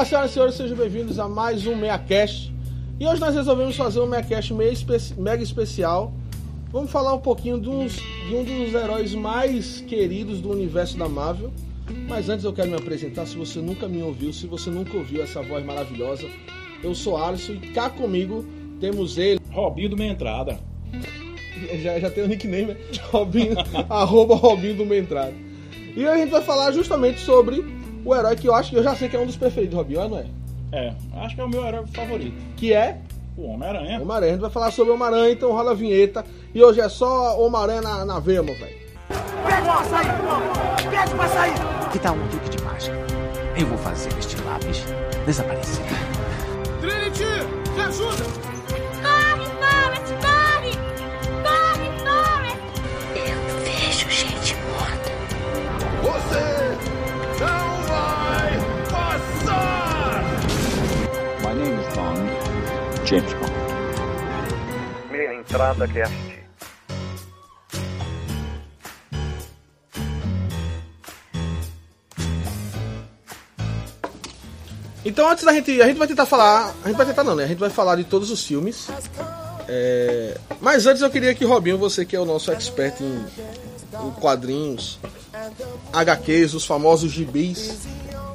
Olá, 0.00 0.06
senhoras 0.06 0.30
e 0.30 0.32
senhores, 0.32 0.54
sejam 0.54 0.76
bem-vindos 0.78 1.18
a 1.18 1.28
mais 1.28 1.66
um 1.66 1.76
MeiaCast. 1.76 2.50
E 2.98 3.06
hoje 3.06 3.20
nós 3.20 3.34
resolvemos 3.34 3.76
fazer 3.76 4.00
um 4.00 4.08
espe- 4.14 5.14
mega 5.18 5.42
especial. 5.42 6.14
Vamos 6.72 6.90
falar 6.90 7.12
um 7.12 7.18
pouquinho 7.18 7.60
de, 7.60 7.68
uns- 7.68 7.96
de 8.26 8.34
um 8.34 8.42
dos 8.42 8.72
heróis 8.72 9.14
mais 9.14 9.82
queridos 9.82 10.40
do 10.40 10.52
universo 10.52 10.96
da 10.96 11.06
Marvel. 11.06 11.52
Mas 12.08 12.30
antes 12.30 12.46
eu 12.46 12.52
quero 12.54 12.70
me 12.70 12.76
apresentar, 12.76 13.26
se 13.26 13.36
você 13.36 13.58
nunca 13.58 13.86
me 13.86 14.02
ouviu, 14.02 14.32
se 14.32 14.46
você 14.46 14.70
nunca 14.70 14.96
ouviu 14.96 15.22
essa 15.22 15.42
voz 15.42 15.62
maravilhosa, 15.66 16.26
eu 16.82 16.94
sou 16.94 17.18
Alisson 17.18 17.52
e 17.52 17.58
cá 17.58 17.90
comigo 17.90 18.42
temos 18.80 19.18
ele, 19.18 19.38
Robinho 19.50 19.90
do 19.90 19.98
Meia 19.98 20.12
Entrada. 20.12 20.58
já, 21.82 22.00
já 22.00 22.08
tem 22.10 22.24
o 22.24 22.26
nickname, 22.26 22.68
né? 22.68 22.76
Robinho, 23.10 23.54
arroba 23.90 24.34
Robinho 24.34 24.76
do 24.76 24.86
Meia 24.86 25.00
Entrada. 25.00 25.34
E 25.94 26.06
a 26.06 26.16
gente 26.16 26.30
vai 26.30 26.40
falar 26.40 26.72
justamente 26.72 27.20
sobre 27.20 27.78
o 28.04 28.14
herói 28.14 28.36
que 28.36 28.48
eu 28.48 28.54
acho 28.54 28.70
que 28.70 28.76
eu 28.76 28.82
já 28.82 28.94
sei 28.94 29.08
que 29.08 29.16
é 29.16 29.18
um 29.20 29.26
dos 29.26 29.36
preferidos, 29.36 29.74
Robinho, 29.76 30.08
não 30.08 30.18
é? 30.18 30.26
É, 30.72 30.94
acho 31.16 31.34
que 31.34 31.40
é 31.40 31.44
o 31.44 31.48
meu 31.48 31.66
herói 31.66 31.84
favorito. 31.92 32.36
Que 32.56 32.72
é 32.72 32.98
O 33.36 33.46
Homem-Aranha. 33.52 34.00
Homem-Aranha. 34.00 34.32
A 34.32 34.34
gente 34.34 34.42
vai 34.42 34.50
falar 34.50 34.70
sobre 34.70 34.92
Homem-Aranha, 34.92 35.32
então 35.32 35.50
rola 35.52 35.72
a 35.72 35.74
vinheta. 35.74 36.24
E 36.54 36.62
hoje 36.62 36.80
é 36.80 36.88
só 36.88 37.40
Homem-Aranha 37.40 37.80
na, 37.82 38.04
na 38.04 38.18
veia, 38.20 38.42
meu 38.42 38.54
velho. 38.54 38.78
Pede 39.08 39.62
uma 39.62 39.80
açaí, 39.80 40.06
pronto. 40.06 40.90
Pede 40.90 41.14
pra 41.14 41.28
sair. 41.28 41.54
Que 41.92 41.98
tal 41.98 42.14
um 42.14 42.28
truque 42.28 42.48
de 42.50 42.62
mágica? 42.62 42.96
Eu 43.58 43.66
vou 43.66 43.78
fazer 43.78 44.10
este 44.18 44.36
lápis 44.42 44.84
desaparecer. 45.26 45.84
Trinity, 46.80 47.24
me 47.74 47.80
ajuda. 47.82 48.49
Meia 65.60 65.72
entrada 65.72 65.88
cast. 65.88 66.40
Então 75.04 75.28
antes 75.28 75.44
da 75.44 75.52
gente. 75.52 75.82
A 75.82 75.86
gente 75.86 75.98
vai 75.98 76.08
tentar 76.08 76.24
falar. 76.24 76.74
A 76.82 76.88
gente 76.88 76.96
vai 76.96 77.04
tentar 77.04 77.24
não, 77.24 77.34
né? 77.34 77.44
A 77.44 77.46
gente 77.46 77.58
vai 77.58 77.68
falar 77.68 77.96
de 77.96 78.04
todos 78.04 78.30
os 78.30 78.42
filmes. 78.42 78.88
É, 79.68 80.38
Mas 80.60 80.86
antes 80.86 81.02
eu 81.02 81.10
queria 81.10 81.34
que 81.34 81.44
Robinho, 81.44 81.76
você 81.76 82.04
que 82.04 82.16
é 82.16 82.20
o 82.20 82.24
nosso 82.24 82.50
expert 82.50 83.00
em, 83.00 83.24
em 84.06 84.10
quadrinhos, 84.12 84.98
HQs, 85.92 86.54
os 86.54 86.64
famosos 86.64 87.12
gibis. 87.12 87.86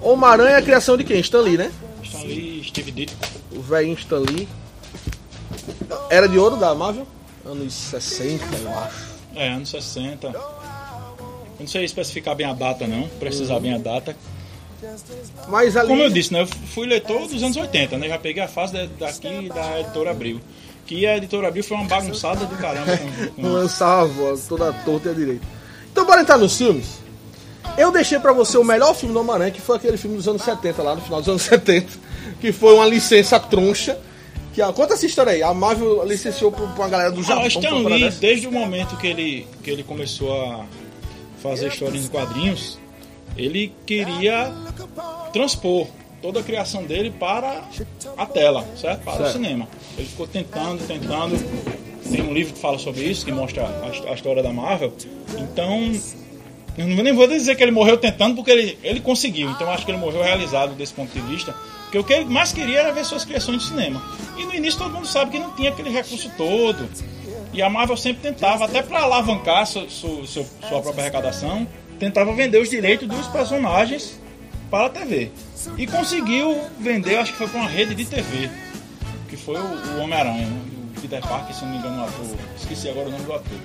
Homem-Aranha 0.01 0.51
é 0.51 0.57
a 0.57 0.61
criação 0.61 0.95
de 0.95 1.03
quem? 1.03 1.19
Stan 1.19 1.41
Lee, 1.41 1.57
né? 1.57 1.71
Stan 2.03 2.19
Lee, 2.19 2.63
Steve 2.63 2.91
Ditko. 2.91 3.17
O 3.51 3.61
velhinho 3.61 3.97
Stan 3.97 4.19
Lee. 4.19 4.47
Era 6.09 6.27
de 6.29 6.37
ouro 6.37 6.55
da 6.55 6.73
Marvel? 6.75 7.07
Anos 7.45 7.73
60, 7.73 8.43
eu 8.63 8.69
acho. 8.79 9.05
É, 9.35 9.49
anos 9.49 9.69
60. 9.69 10.27
Eu 10.27 10.33
não 11.59 11.67
sei 11.67 11.83
especificar 11.85 12.35
bem 12.35 12.45
a 12.45 12.53
data, 12.53 12.87
não. 12.87 13.07
Precisar 13.19 13.59
bem 13.59 13.73
a 13.73 13.77
data. 13.77 14.15
Mas 15.47 15.75
ali. 15.77 15.87
Como 15.89 16.01
eu 16.01 16.09
disse, 16.09 16.33
né? 16.33 16.41
Eu 16.41 16.47
fui 16.47 16.85
leitor 16.87 17.27
dos 17.27 17.41
anos 17.43 17.55
80, 17.57 17.97
né? 17.97 18.07
Já 18.09 18.17
peguei 18.17 18.43
a 18.43 18.47
fase 18.47 18.73
da- 18.73 18.87
daqui 18.99 19.49
da 19.49 19.79
editora 19.79 20.11
Abril. 20.11 20.39
Que 20.85 21.05
a 21.07 21.17
editora 21.17 21.47
Abril 21.47 21.63
foi 21.63 21.77
uma 21.77 21.87
bagunçada 21.87 22.45
do 22.45 22.55
caramba. 22.57 22.97
Com, 22.97 23.41
com... 23.41 23.47
lançava 23.47 24.01
a 24.01 24.05
voz 24.05 24.47
toda 24.47 24.71
torta 24.73 25.09
e 25.09 25.11
a 25.11 25.15
direita. 25.15 25.45
Então, 25.91 26.05
bora 26.05 26.21
entrar 26.21 26.37
nos 26.37 26.57
filmes. 26.57 26.99
Eu 27.77 27.91
deixei 27.91 28.19
pra 28.19 28.31
você 28.33 28.57
o 28.57 28.63
melhor 28.63 28.93
filme 28.93 29.13
do 29.13 29.19
Homem-Aranha, 29.19 29.51
que 29.51 29.61
foi 29.61 29.77
aquele 29.77 29.97
filme 29.97 30.17
dos 30.17 30.27
anos 30.27 30.43
70, 30.43 30.83
lá 30.83 30.95
no 30.95 31.01
final 31.01 31.19
dos 31.19 31.29
anos 31.29 31.41
70, 31.43 31.87
que 32.39 32.51
foi 32.51 32.73
uma 32.75 32.85
licença 32.85 33.39
troncha. 33.39 33.97
Que, 34.55 34.61
a- 34.61 34.71
conta 34.73 34.93
essa 34.93 35.05
história 35.05 35.33
aí. 35.33 35.43
A 35.43 35.53
Marvel 35.53 36.03
licenciou 36.05 36.51
pra, 36.51 36.65
pra 36.65 36.83
uma 36.85 36.89
galera 36.89 37.11
do 37.11 37.19
Ah, 37.19 37.23
Japão. 37.23 37.43
o 37.43 37.47
Stan 37.47 37.77
Lee, 37.89 38.09
desde 38.11 38.47
o 38.47 38.51
momento 38.51 38.95
que 38.97 39.05
ele, 39.07 39.47
que 39.61 39.69
ele 39.69 39.83
começou 39.83 40.33
a 40.41 40.65
fazer 41.43 41.67
histórias 41.67 42.05
em 42.05 42.07
quadrinhos, 42.07 42.79
ele 43.37 43.73
queria 43.85 44.51
transpor 45.33 45.87
toda 46.21 46.39
a 46.39 46.43
criação 46.43 46.83
dele 46.83 47.11
para 47.11 47.63
a 48.17 48.25
tela, 48.25 48.65
certo? 48.75 49.03
Para 49.03 49.17
Certo. 49.17 49.29
o 49.29 49.33
cinema. 49.33 49.67
Ele 49.97 50.07
ficou 50.07 50.25
tentando, 50.25 50.85
tentando. 50.87 51.35
Tem 52.09 52.21
um 52.21 52.33
livro 52.33 52.53
que 52.53 52.59
fala 52.59 52.77
sobre 52.79 53.03
isso, 53.03 53.25
que 53.25 53.31
mostra 53.31 53.63
a, 53.63 54.09
a 54.11 54.13
história 54.13 54.41
da 54.41 54.53
Marvel. 54.53 54.93
Então, 55.37 55.91
eu 56.77 56.87
não- 56.87 57.03
nem 57.03 57.13
vou 57.13 57.27
dizer 57.27 57.55
que 57.55 57.63
ele 57.63 57.71
morreu 57.71 57.97
tentando, 57.97 58.35
porque 58.35 58.51
ele, 58.51 58.77
ele 58.83 58.99
conseguiu. 59.01 59.49
Então, 59.51 59.69
acho 59.69 59.85
que 59.85 59.91
ele 59.91 59.97
morreu 59.99 60.23
realizado 60.23 60.73
desse 60.75 60.93
ponto 60.93 61.11
de 61.11 61.19
vista. 61.21 61.53
Porque 61.95 61.99
o 61.99 62.03
que 62.03 62.13
ele 62.13 62.25
mais 62.33 62.51
queria 62.51 62.79
era 62.79 62.91
ver 62.91 63.05
suas 63.05 63.23
criações 63.23 63.61
de 63.61 63.67
cinema. 63.69 64.01
E 64.37 64.43
no 64.45 64.53
início 64.53 64.79
todo 64.79 64.91
mundo 64.93 65.07
sabe 65.07 65.31
que 65.31 65.39
não 65.39 65.51
tinha 65.51 65.69
aquele 65.69 65.89
recurso 65.89 66.29
todo. 66.35 66.89
E 67.53 67.61
a 67.61 67.69
Marvel 67.69 67.95
sempre 67.95 68.21
tentava, 68.21 68.65
até 68.65 68.81
para 68.81 68.99
alavancar 68.99 69.65
su- 69.65 69.89
su- 69.89 70.27
seu- 70.27 70.45
sua 70.67 70.81
própria 70.81 71.03
arrecadação, 71.03 71.65
tentava 71.97 72.33
vender 72.33 72.61
os 72.61 72.69
direitos 72.69 73.07
dos 73.07 73.27
personagens 73.27 74.19
para 74.69 74.87
a 74.87 74.89
TV. 74.89 75.31
E 75.77 75.87
conseguiu 75.87 76.59
vender, 76.79 77.15
acho 77.17 77.31
que 77.31 77.37
foi 77.37 77.47
para 77.47 77.61
uma 77.61 77.69
rede 77.69 77.95
de 77.95 78.03
TV, 78.03 78.49
que 79.29 79.37
foi 79.37 79.55
o, 79.55 79.63
o 79.97 80.01
Homem-Aranha, 80.01 80.47
né? 80.47 80.61
o 80.97 80.99
Peter 81.01 81.21
Parker, 81.21 81.55
se 81.55 81.63
não 81.63 81.71
me 81.71 81.77
engano, 81.77 82.01
o 82.01 82.03
ator. 82.03 82.25
Esqueci 82.57 82.89
agora 82.89 83.07
o 83.07 83.11
nome 83.11 83.23
do 83.23 83.31
ator. 83.33 83.57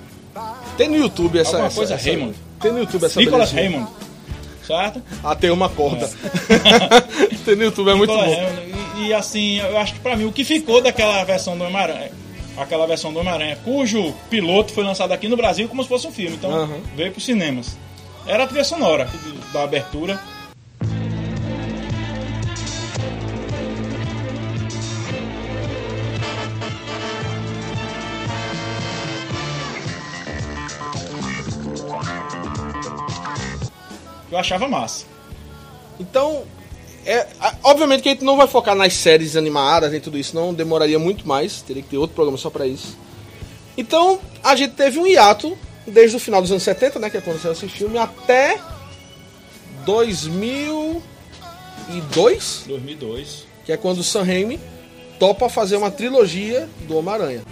Tem 0.76 0.88
no 0.88 0.96
YouTube 0.96 1.36
essa. 1.38 1.50
Alguma 1.50 1.66
essa- 1.66 1.76
coisa 1.76 1.94
essa- 1.94 2.04
Raymond. 2.08 2.36
Tem 2.60 2.72
no 2.72 2.78
YouTube 2.78 3.04
essa 3.06 3.18
Nicholas 3.18 3.50
belezinha. 3.52 3.78
Raymond, 3.80 3.96
Ah, 5.22 5.34
tem 5.34 5.50
uma 5.50 5.68
corda. 5.68 6.08
tem 7.44 7.56
no 7.56 7.64
YouTube, 7.64 7.90
é 7.90 7.94
muito 7.94 8.12
bom. 8.12 8.20
Hammond. 8.22 8.74
E, 8.98 9.06
e, 9.08 9.14
assim, 9.14 9.58
eu 9.58 9.78
acho 9.78 9.94
que 9.94 10.00
pra 10.00 10.16
mim 10.16 10.24
o 10.26 10.32
que 10.32 10.44
ficou 10.44 10.80
daquela 10.80 11.22
versão 11.24 11.56
do 11.56 11.64
Homem-Aranha, 11.64 12.10
aquela 12.56 12.86
versão 12.86 13.12
do 13.12 13.18
Homem-Aranha, 13.20 13.58
cujo 13.64 14.12
piloto 14.28 14.72
foi 14.72 14.84
lançado 14.84 15.12
aqui 15.12 15.28
no 15.28 15.36
Brasil 15.36 15.68
como 15.68 15.82
se 15.82 15.88
fosse 15.88 16.06
um 16.06 16.12
filme, 16.12 16.36
então 16.36 16.50
Aham. 16.50 16.80
veio 16.96 17.10
pros 17.12 17.24
cinemas. 17.24 17.76
Era 18.26 18.44
a 18.44 18.46
trilha 18.46 18.64
sonora 18.64 19.06
do- 19.06 19.52
da 19.52 19.62
abertura. 19.64 20.20
Eu 34.30 34.38
achava 34.38 34.68
massa. 34.68 35.06
Então, 35.98 36.44
é, 37.04 37.26
obviamente 37.62 38.02
que 38.02 38.08
a 38.08 38.12
gente 38.12 38.24
não 38.24 38.36
vai 38.36 38.46
focar 38.46 38.74
nas 38.74 38.94
séries 38.94 39.36
animadas 39.36 39.92
e 39.92 40.00
tudo 40.00 40.18
isso, 40.18 40.34
não 40.34 40.54
demoraria 40.54 40.98
muito 40.98 41.26
mais, 41.26 41.62
teria 41.62 41.82
que 41.82 41.88
ter 41.88 41.96
outro 41.96 42.14
programa 42.14 42.38
só 42.38 42.50
pra 42.50 42.66
isso. 42.66 42.96
Então, 43.76 44.20
a 44.42 44.56
gente 44.56 44.74
teve 44.74 44.98
um 44.98 45.06
hiato 45.06 45.56
desde 45.86 46.16
o 46.16 46.20
final 46.20 46.42
dos 46.42 46.50
anos 46.50 46.62
70, 46.62 46.98
né, 46.98 47.10
que 47.10 47.16
aconteceu 47.16 47.52
esse 47.52 47.68
filme, 47.68 47.98
até 47.98 48.58
2002, 49.84 52.64
2002. 52.66 53.46
que 53.64 53.72
é 53.72 53.76
quando 53.76 53.98
o 53.98 54.04
Sam 54.04 54.24
Raimi 54.24 54.60
topa 55.18 55.48
fazer 55.48 55.76
uma 55.76 55.90
trilogia 55.90 56.68
do 56.86 56.96
Homem-Aranha. 56.96 57.42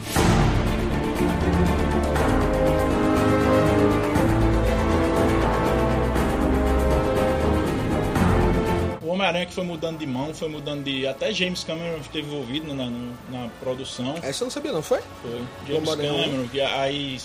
Homem-Aranha 9.29 9.47
que 9.47 9.53
foi 9.53 9.65
mudando 9.65 9.99
de 9.99 10.07
mão, 10.07 10.35
foi 10.35 10.49
mudando 10.49 10.85
de. 10.85 11.07
Até 11.07 11.33
James 11.33 11.63
Cameron 11.65 11.99
esteve 11.99 12.27
envolvido 12.27 12.75
na, 12.75 12.87
na, 12.87 13.13
na 13.31 13.49
produção. 13.61 14.15
Essa 14.23 14.43
eu 14.43 14.47
não 14.47 14.51
sabia 14.51 14.73
não, 14.73 14.83
foi? 14.83 15.01
Foi. 15.23 15.41
James. 15.67 15.89
Cameron, 15.89 16.49
que 16.49 16.61
aí 16.61 17.19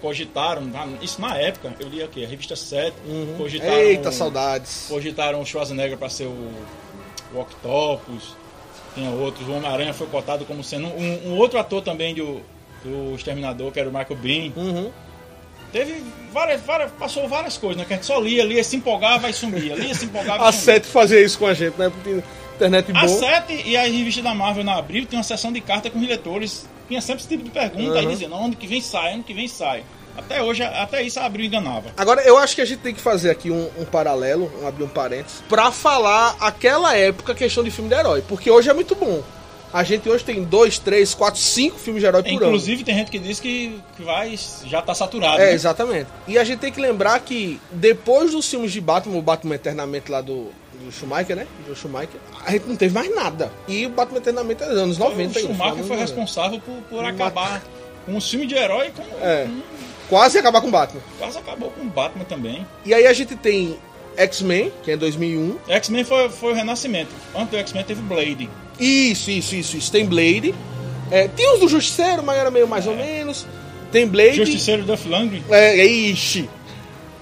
cogitaram, 0.00 0.62
isso 1.02 1.20
na 1.20 1.36
época, 1.36 1.74
eu 1.80 1.88
li 1.88 2.02
aqui, 2.02 2.24
a 2.24 2.28
revista 2.28 2.54
7, 2.54 2.96
cogitaram. 3.36 3.72
Uhum. 3.72 3.80
Eita, 3.80 4.12
saudades. 4.12 4.86
Cogitaram 4.88 5.40
o 5.40 5.46
Schwarzenegger 5.46 5.98
para 5.98 6.08
ser 6.08 6.26
o, 6.26 6.52
o 7.34 7.40
Octopus, 7.40 8.36
tinha 8.94 9.10
outros. 9.10 9.48
O 9.48 9.52
Homem-Aranha 9.52 9.92
foi 9.92 10.06
cotado 10.06 10.44
como 10.44 10.62
sendo 10.62 10.86
um, 10.86 11.30
um 11.30 11.36
outro 11.36 11.58
ator 11.58 11.82
também 11.82 12.14
do, 12.14 12.40
do 12.84 13.14
Exterminador, 13.16 13.72
que 13.72 13.80
era 13.80 13.88
o 13.88 13.92
Michael 13.92 14.16
Bean. 14.16 14.52
Uhum. 14.56 14.92
Teve 15.72 16.02
várias, 16.32 16.60
várias, 16.62 16.90
passou 16.92 17.28
várias 17.28 17.58
coisas, 17.58 17.76
né? 17.78 17.84
Que 17.84 17.92
a 17.94 17.96
gente 17.96 18.06
só 18.06 18.18
lia, 18.18 18.44
lia, 18.44 18.64
se 18.64 18.76
empolgava 18.76 19.28
e 19.28 19.32
sumia, 19.34 19.74
lia, 19.74 19.94
se 19.94 20.06
empolgava 20.06 20.44
e 20.44 20.48
A 20.48 20.52
sumia. 20.52 20.64
7 20.74 20.86
fazia 20.86 21.20
isso 21.20 21.38
com 21.38 21.46
a 21.46 21.54
gente, 21.54 21.78
né? 21.78 21.90
Porque 21.90 22.22
internet 22.56 22.92
boa. 22.92 23.04
A 23.04 23.08
7 23.08 23.62
e 23.66 23.76
a 23.76 23.82
revista 23.82 24.22
da 24.22 24.34
Marvel 24.34 24.64
na 24.64 24.76
Abril 24.76 25.04
tem 25.06 25.18
uma 25.18 25.22
sessão 25.22 25.52
de 25.52 25.60
carta 25.60 25.90
com 25.90 25.98
os 25.98 26.06
leitores. 26.06 26.66
Tinha 26.88 27.00
sempre 27.02 27.20
esse 27.20 27.28
tipo 27.28 27.44
de 27.44 27.50
pergunta, 27.50 27.98
aí 27.98 28.06
Uhum. 28.06 28.12
dizendo, 28.12 28.34
onde 28.34 28.56
que 28.56 28.66
vem 28.66 28.80
sai, 28.80 29.14
onde 29.14 29.24
que 29.24 29.34
vem 29.34 29.46
sai. 29.46 29.84
Até 30.16 30.42
hoje, 30.42 30.64
até 30.64 31.00
isso 31.02 31.20
a 31.20 31.26
Abril 31.26 31.46
enganava. 31.46 31.90
Agora, 31.96 32.22
eu 32.22 32.36
acho 32.38 32.54
que 32.56 32.60
a 32.60 32.64
gente 32.64 32.80
tem 32.80 32.92
que 32.94 33.00
fazer 33.00 33.30
aqui 33.30 33.50
um, 33.52 33.70
um 33.78 33.84
paralelo, 33.84 34.50
um 34.60 34.66
abrir 34.66 34.82
um 34.82 34.88
parênteses, 34.88 35.44
pra 35.48 35.70
falar 35.70 36.34
aquela 36.40 36.96
época 36.96 37.34
questão 37.36 37.62
de 37.62 37.70
filme 37.70 37.88
de 37.88 37.94
herói. 37.94 38.24
Porque 38.26 38.50
hoje 38.50 38.68
é 38.68 38.74
muito 38.74 38.96
bom. 38.96 39.22
A 39.72 39.84
gente 39.84 40.08
hoje 40.08 40.24
tem 40.24 40.42
dois, 40.44 40.78
três, 40.78 41.14
quatro, 41.14 41.38
cinco 41.40 41.78
filmes 41.78 42.02
de 42.02 42.06
herói 42.06 42.22
por 42.22 42.30
ano. 42.30 42.36
Inclusive, 42.46 42.84
tem 42.84 42.94
gente 42.94 43.10
que 43.10 43.18
diz 43.18 43.38
que, 43.38 43.78
que 43.96 44.02
vai, 44.02 44.34
já 44.64 44.80
tá 44.80 44.94
saturado. 44.94 45.40
É, 45.42 45.46
né? 45.46 45.52
exatamente. 45.52 46.06
E 46.26 46.38
a 46.38 46.44
gente 46.44 46.58
tem 46.60 46.72
que 46.72 46.80
lembrar 46.80 47.20
que 47.20 47.60
depois 47.70 48.32
dos 48.32 48.48
filmes 48.48 48.72
de 48.72 48.80
Batman, 48.80 49.16
o 49.18 49.22
Batman 49.22 49.56
Eternamente 49.56 50.10
lá 50.10 50.20
do, 50.22 50.50
do 50.82 50.90
Schumacher, 50.90 51.36
né? 51.36 51.46
Do 51.66 51.74
Schumacher. 51.76 52.18
A 52.46 52.50
gente 52.52 52.66
não 52.66 52.76
teve 52.76 52.94
mais 52.94 53.14
nada. 53.14 53.52
E 53.68 53.84
o 53.84 53.90
Batman 53.90 54.18
Eternamente 54.18 54.62
é 54.62 54.66
anos 54.66 54.96
90. 54.96 55.38
o 55.38 55.42
Schumacher 55.42 55.58
foi 55.58 55.68
dos 55.68 55.68
anos 55.76 55.88
90. 55.88 56.00
responsável 56.00 56.60
por, 56.60 56.74
por 56.88 57.04
acabar 57.04 57.62
com 58.06 58.12
um 58.14 58.20
filme 58.22 58.46
de 58.46 58.54
herói, 58.54 58.90
com, 58.96 59.02
É. 59.22 59.44
com- 59.44 59.60
Quase 60.08 60.38
acabar 60.38 60.62
com 60.62 60.68
o 60.68 60.70
Batman. 60.70 61.02
quase 61.18 61.36
acabou 61.36 61.70
com 61.70 61.82
o 61.82 61.90
Batman 61.90 62.24
também. 62.24 62.66
E 62.86 62.94
aí 62.94 63.06
a 63.06 63.12
gente 63.12 63.36
tem 63.36 63.78
X-Men, 64.16 64.72
que 64.82 64.90
é 64.92 64.96
2001. 64.96 65.58
X-Men 65.68 66.02
foi, 66.04 66.30
foi 66.30 66.52
o 66.52 66.54
renascimento. 66.54 67.10
Antes 67.34 67.50
do 67.50 67.56
X-Men 67.58 67.84
teve 67.84 68.00
Blade. 68.00 68.48
Isso, 68.78 69.30
isso, 69.30 69.54
isso, 69.54 69.76
isso. 69.76 69.92
Tem 69.92 70.06
Blade. 70.06 70.54
É, 71.10 71.26
tem 71.28 71.52
os 71.54 71.60
do 71.60 71.68
Justiceiro, 71.68 72.22
mas 72.22 72.36
era 72.38 72.50
meio 72.50 72.68
mais 72.68 72.86
ou 72.86 72.94
menos. 72.94 73.46
Tem 73.90 74.06
Blade. 74.06 74.36
Justiceiro 74.36 74.84
Duff 74.84 75.08
Langry. 75.08 75.42
É, 75.50 75.80
é, 75.80 75.86
ixi. 75.86 76.48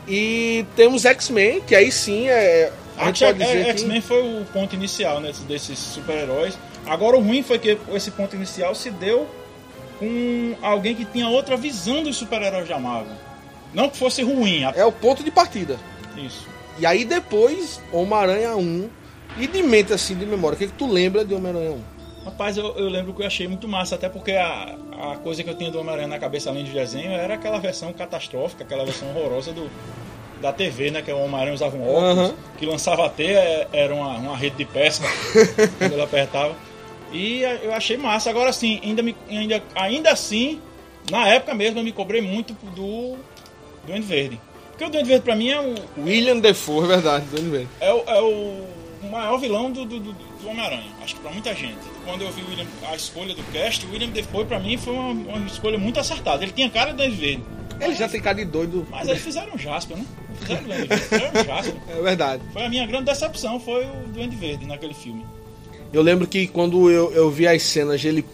E 0.08 0.64
temos 0.76 1.04
X-Men, 1.04 1.60
que 1.60 1.74
aí 1.74 1.90
sim 1.90 2.28
é. 2.28 2.72
A 2.96 3.06
gente 3.06 3.24
pode 3.24 3.38
dizer 3.38 3.58
é, 3.58 3.64
que. 3.64 3.70
X-Men 3.70 4.00
foi 4.00 4.22
o 4.22 4.44
ponto 4.52 4.74
inicial 4.74 5.20
né, 5.20 5.32
desses 5.48 5.78
super-heróis. 5.78 6.58
Agora 6.86 7.16
o 7.16 7.20
ruim 7.20 7.42
foi 7.42 7.58
que 7.58 7.76
esse 7.92 8.10
ponto 8.10 8.36
inicial 8.36 8.74
se 8.74 8.90
deu 8.90 9.26
com 9.98 10.54
alguém 10.62 10.94
que 10.94 11.04
tinha 11.04 11.28
outra 11.28 11.56
visão 11.56 12.02
dos 12.02 12.16
super-heróis 12.16 12.68
da 12.68 12.78
Marvel. 12.78 13.14
Não 13.74 13.88
que 13.88 13.96
fosse 13.96 14.22
ruim, 14.22 14.64
a- 14.64 14.72
É 14.76 14.84
o 14.84 14.92
ponto 14.92 15.22
de 15.24 15.30
partida. 15.30 15.78
isso. 16.16 16.46
E 16.78 16.84
aí 16.86 17.04
depois, 17.04 17.80
Homem-Aranha 17.92 18.54
1. 18.56 18.88
E 19.38 19.46
de 19.46 19.62
mente 19.62 19.92
assim, 19.92 20.14
de 20.14 20.24
memória, 20.26 20.56
o 20.56 20.58
que, 20.58 20.66
que 20.66 20.72
tu 20.72 20.86
lembra 20.90 21.24
de 21.24 21.34
Homem-Aranha 21.34 21.72
1? 21.72 21.80
Rapaz, 22.24 22.56
eu, 22.56 22.74
eu 22.76 22.88
lembro 22.88 23.12
que 23.14 23.22
eu 23.22 23.26
achei 23.26 23.46
muito 23.46 23.68
massa, 23.68 23.94
até 23.94 24.08
porque 24.08 24.32
a, 24.32 24.76
a 25.12 25.16
coisa 25.16 25.44
que 25.44 25.50
eu 25.50 25.54
tinha 25.54 25.70
do 25.70 25.78
Homem-Aranha 25.78 26.08
na 26.08 26.18
cabeça 26.18 26.50
além 26.50 26.64
do 26.64 26.70
desenho 26.72 27.12
era 27.12 27.34
aquela 27.34 27.58
versão 27.58 27.92
catastrófica, 27.92 28.64
aquela 28.64 28.84
versão 28.84 29.08
horrorosa 29.10 29.52
do, 29.52 29.70
da 30.40 30.52
TV, 30.52 30.90
né? 30.90 31.02
Que 31.02 31.12
o 31.12 31.18
Homem-Aranha 31.18 31.54
usava 31.54 31.76
um 31.76 31.86
óculos, 31.88 32.34
que 32.58 32.66
lançava 32.66 33.06
a 33.06 33.08
teia, 33.08 33.68
era 33.72 33.94
uma, 33.94 34.16
uma 34.16 34.36
rede 34.36 34.56
de 34.56 34.64
pesca 34.64 35.06
quando 35.78 35.92
ele 35.92 36.02
apertava. 36.02 36.54
E 37.12 37.44
a- 37.44 37.54
eu 37.56 37.72
achei 37.72 37.96
massa. 37.96 38.28
Agora 38.30 38.52
sim, 38.52 38.80
ainda, 38.82 39.02
me, 39.02 39.14
ainda, 39.28 39.62
ainda 39.76 40.10
assim, 40.10 40.60
na 41.10 41.28
época 41.28 41.54
mesmo, 41.54 41.78
eu 41.78 41.84
me 41.84 41.92
cobrei 41.92 42.20
muito 42.20 42.54
do 42.74 43.16
Duende 43.86 44.06
Verde. 44.06 44.40
Porque 44.70 44.84
o 44.84 44.90
Duende 44.90 45.08
Verde 45.08 45.22
pra 45.24 45.36
mim 45.36 45.50
é 45.50 45.60
o, 45.60 45.74
William 46.04 46.38
Defoe, 46.40 46.84
é 46.84 46.88
verdade, 46.88 47.24
Duende 47.30 47.50
Verde. 47.50 47.68
é 47.80 47.88
é 47.88 48.20
o 48.20 48.64
maior 49.16 49.38
vilão 49.38 49.70
do, 49.70 49.84
do, 49.84 50.00
do- 50.00 50.16
Homem-Aranha. 50.46 50.90
Acho 51.02 51.14
que 51.16 51.20
pra 51.20 51.30
muita 51.32 51.54
gente. 51.54 51.78
Quando 52.04 52.22
eu 52.22 52.30
vi 52.30 52.42
o 52.42 52.48
William- 52.48 52.66
a 52.88 52.94
escolha 52.94 53.34
do 53.34 53.42
cast, 53.52 53.84
o 53.86 53.90
William 53.90 54.08
Defoe 54.10 54.44
pra 54.44 54.60
mim 54.60 54.76
foi 54.76 54.92
uma, 54.94 55.10
uma 55.36 55.46
escolha 55.46 55.76
muito 55.78 55.98
acertada. 55.98 56.44
Ele 56.44 56.52
tinha 56.52 56.70
cara 56.70 56.92
de 56.92 57.08
Verde. 57.08 57.42
Ele 57.80 57.94
já 57.94 58.08
tem 58.08 58.20
cara 58.20 58.36
de 58.36 58.44
doido. 58.44 58.86
Mas 58.90 59.08
eles 59.08 59.22
fizeram 59.22 59.54
um 59.54 59.58
Jasper, 59.58 59.96
né? 59.98 60.04
Fizeram 60.38 60.60
o 60.62 60.64
Duende 60.66 60.86
Verde, 60.86 61.04
fizeram 61.04 61.30
um 61.40 61.44
Jasper. 61.44 61.74
É 61.88 62.02
verdade. 62.02 62.42
Foi 62.52 62.64
a 62.64 62.68
minha 62.68 62.86
grande 62.86 63.04
decepção, 63.06 63.58
foi 63.60 63.84
o 63.84 64.08
Duende 64.14 64.36
Verde 64.36 64.66
naquele 64.66 64.94
filme. 64.94 65.26
Eu 65.92 66.00
lembro 66.02 66.26
que 66.26 66.46
quando 66.46 66.90
eu, 66.90 67.12
eu 67.12 67.30
vi 67.30 67.46
as 67.46 67.62
cenas 67.62 68.00
dele, 68.02 68.24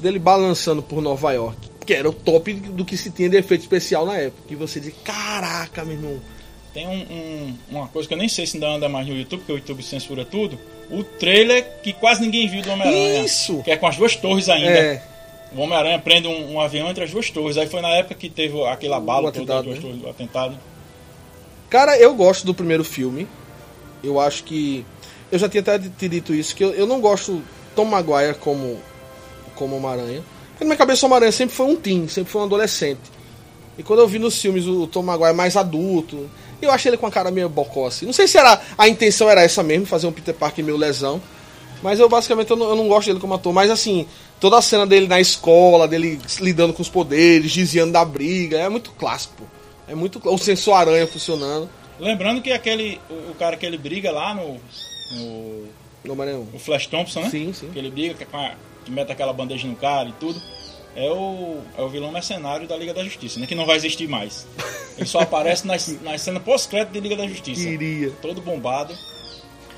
dele 0.00 0.18
balançando 0.18 0.82
por 0.82 1.00
Nova 1.02 1.32
York, 1.32 1.56
que 1.86 1.92
era 1.94 2.08
o 2.08 2.12
top 2.12 2.52
do 2.52 2.84
que 2.84 2.96
se 2.96 3.10
tinha 3.10 3.28
de 3.28 3.36
efeito 3.36 3.62
especial 3.62 4.04
na 4.06 4.16
época. 4.16 4.42
Que 4.48 4.54
você 4.54 4.78
dizia, 4.80 4.94
caraca, 5.02 5.84
meu 5.84 5.94
irmão. 5.94 6.20
Tem 6.74 6.86
um- 6.88 6.92
um- 6.92 7.54
uma 7.70 7.86
coisa 7.88 8.06
que 8.08 8.12
eu 8.14 8.18
nem 8.18 8.28
sei 8.28 8.46
se 8.46 8.56
ainda 8.56 8.68
anda 8.68 8.88
mais 8.88 9.06
no 9.06 9.16
YouTube, 9.16 9.38
porque 9.40 9.52
o 9.52 9.56
YouTube 9.56 9.82
censura 9.82 10.24
tudo. 10.24 10.58
O 10.90 11.02
trailer 11.04 11.64
que 11.82 11.92
quase 11.92 12.20
ninguém 12.20 12.48
viu 12.48 12.60
do 12.62 12.70
Homem-Aranha. 12.70 13.24
Isso! 13.24 13.62
Que 13.62 13.70
é 13.70 13.76
com 13.76 13.86
as 13.86 13.96
duas 13.96 14.16
torres 14.16 14.48
ainda. 14.48 14.68
É, 14.70 15.02
O 15.54 15.60
Homem-Aranha 15.60 16.00
prende 16.00 16.26
um, 16.26 16.54
um 16.54 16.60
avião 16.60 16.90
entre 16.90 17.04
as 17.04 17.12
duas 17.12 17.30
torres. 17.30 17.56
Aí 17.56 17.68
foi 17.68 17.80
na 17.80 17.90
época 17.90 18.16
que 18.16 18.28
teve 18.28 18.60
aquele 18.66 18.92
abalo 18.92 19.30
todo 19.30 19.46
das 19.46 19.56
atentado, 19.58 19.64
duas 19.66 19.76
né? 19.76 19.82
torres, 19.82 20.02
o 20.04 20.08
atentado. 20.10 20.58
Cara, 21.70 21.96
eu 21.96 22.12
gosto 22.14 22.44
do 22.44 22.52
primeiro 22.52 22.82
filme. 22.84 23.26
Eu 24.02 24.18
acho 24.20 24.42
que. 24.44 24.84
Eu 25.30 25.38
já 25.38 25.48
tinha 25.48 25.60
até 25.60 25.78
te 25.78 26.08
dito 26.08 26.34
isso, 26.34 26.54
que 26.56 26.62
eu, 26.64 26.72
eu 26.74 26.86
não 26.86 27.00
gosto 27.00 27.40
Tom 27.74 27.84
Maguire 27.84 28.34
como, 28.34 28.78
como 29.54 29.76
Homem-Aranha. 29.76 30.22
Porque 30.50 30.64
na 30.64 30.68
minha 30.68 30.76
cabeça 30.76 31.04
o 31.04 31.06
Homem-Aranha 31.06 31.32
sempre 31.32 31.54
foi 31.54 31.66
um 31.66 31.76
teen, 31.76 32.06
sempre 32.08 32.30
foi 32.32 32.42
um 32.42 32.44
adolescente. 32.44 33.00
E 33.78 33.82
quando 33.82 34.00
eu 34.00 34.08
vi 34.08 34.18
nos 34.18 34.40
filmes 34.40 34.66
o 34.66 34.86
Tom 34.86 35.02
Maguire 35.02 35.34
mais 35.34 35.56
adulto, 35.56 36.30
eu 36.62 36.70
achei 36.70 36.90
ele 36.90 36.96
com 36.96 37.06
a 37.06 37.10
cara 37.10 37.30
meio 37.30 37.48
bocó 37.48 37.86
assim. 37.86 38.06
Não 38.06 38.12
sei 38.12 38.26
se 38.28 38.38
era 38.38 38.60
a 38.78 38.88
intenção 38.88 39.28
era 39.28 39.42
essa 39.42 39.62
mesmo, 39.62 39.84
fazer 39.86 40.06
um 40.06 40.12
Peter 40.12 40.34
Parker 40.34 40.64
meio 40.64 40.76
lesão. 40.76 41.20
Mas 41.82 41.98
eu 42.00 42.08
basicamente 42.08 42.50
eu 42.50 42.56
não, 42.56 42.68
eu 42.70 42.76
não 42.76 42.88
gosto 42.88 43.08
dele 43.08 43.20
como 43.20 43.34
ator. 43.34 43.52
Mas 43.52 43.70
assim, 43.70 44.06
toda 44.40 44.56
a 44.56 44.62
cena 44.62 44.86
dele 44.86 45.06
na 45.08 45.20
escola, 45.20 45.86
dele 45.88 46.18
lidando 46.40 46.72
com 46.72 46.80
os 46.82 46.88
poderes, 46.88 47.52
desviando 47.52 47.92
da 47.92 48.04
briga, 48.04 48.58
é 48.58 48.68
muito 48.68 48.90
clássico. 48.92 49.34
pô. 49.38 49.44
É 49.86 49.94
muito 49.94 50.18
o 50.24 50.38
sensor 50.38 50.74
aranha 50.74 51.06
funcionando. 51.06 51.68
Lembrando 52.00 52.40
que 52.40 52.50
aquele. 52.52 52.98
O, 53.10 53.32
o 53.32 53.34
cara 53.34 53.56
que 53.56 53.66
ele 53.66 53.76
briga 53.76 54.10
lá 54.10 54.32
no. 54.34 54.54
no 55.12 55.66
No 56.04 56.12
Homem-Aranha 56.12 56.38
1. 56.52 56.56
o 56.56 56.58
Flash 56.58 56.86
Thompson, 56.86 57.20
né? 57.20 57.30
Sim, 57.30 57.52
sim. 57.52 57.68
Que 57.70 57.78
ele 57.78 57.90
briga 57.90 58.14
que, 58.14 58.24
a- 58.34 58.54
que 58.84 58.90
mete 58.90 59.12
aquela 59.12 59.32
bandeja 59.32 59.66
no 59.68 59.76
cara 59.76 60.08
e 60.08 60.12
tudo. 60.12 60.40
É 60.96 61.10
o, 61.10 61.58
é 61.76 61.82
o 61.82 61.88
vilão 61.88 62.12
mercenário 62.12 62.68
da 62.68 62.76
Liga 62.76 62.94
da 62.94 63.02
Justiça, 63.02 63.40
né? 63.40 63.46
Que 63.46 63.54
não 63.54 63.66
vai 63.66 63.76
existir 63.76 64.08
mais. 64.08 64.46
Ele 64.96 65.06
só 65.06 65.20
aparece 65.20 65.66
nas, 65.66 65.88
nas 66.02 66.20
cenas 66.20 66.42
pós-crédito 66.42 66.92
de 66.92 67.00
Liga 67.00 67.16
da 67.16 67.26
Justiça. 67.26 67.62
Queria. 67.64 68.10
Todo 68.22 68.40
bombado. 68.40 68.96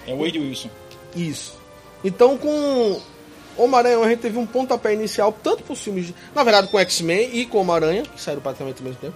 É 0.07 0.13
o 0.13 0.19
Wade 0.19 0.39
Wilson. 0.39 0.69
Isso. 1.15 1.55
Então 2.05 2.37
com 2.37 3.01
Homem-Aranha 3.57 3.99
a 3.99 4.09
gente 4.11 4.21
teve 4.21 4.37
um 4.39 4.45
pontapé 4.47 4.93
inicial, 4.93 5.33
tanto 5.43 5.63
para 5.63 5.73
os 5.73 5.81
filmes, 5.81 6.09
de- 6.09 6.15
na 6.35 6.45
verdade 6.45 6.69
com 6.69 6.79
X-Men 6.79 7.31
e 7.33 7.47
com 7.47 7.59
Homem-Aranha, 7.59 8.03
que 8.03 8.21
saíram 8.21 8.43
praticamente 8.43 8.79
ao 8.81 8.85
mesmo 8.85 9.01
tempo. 9.01 9.15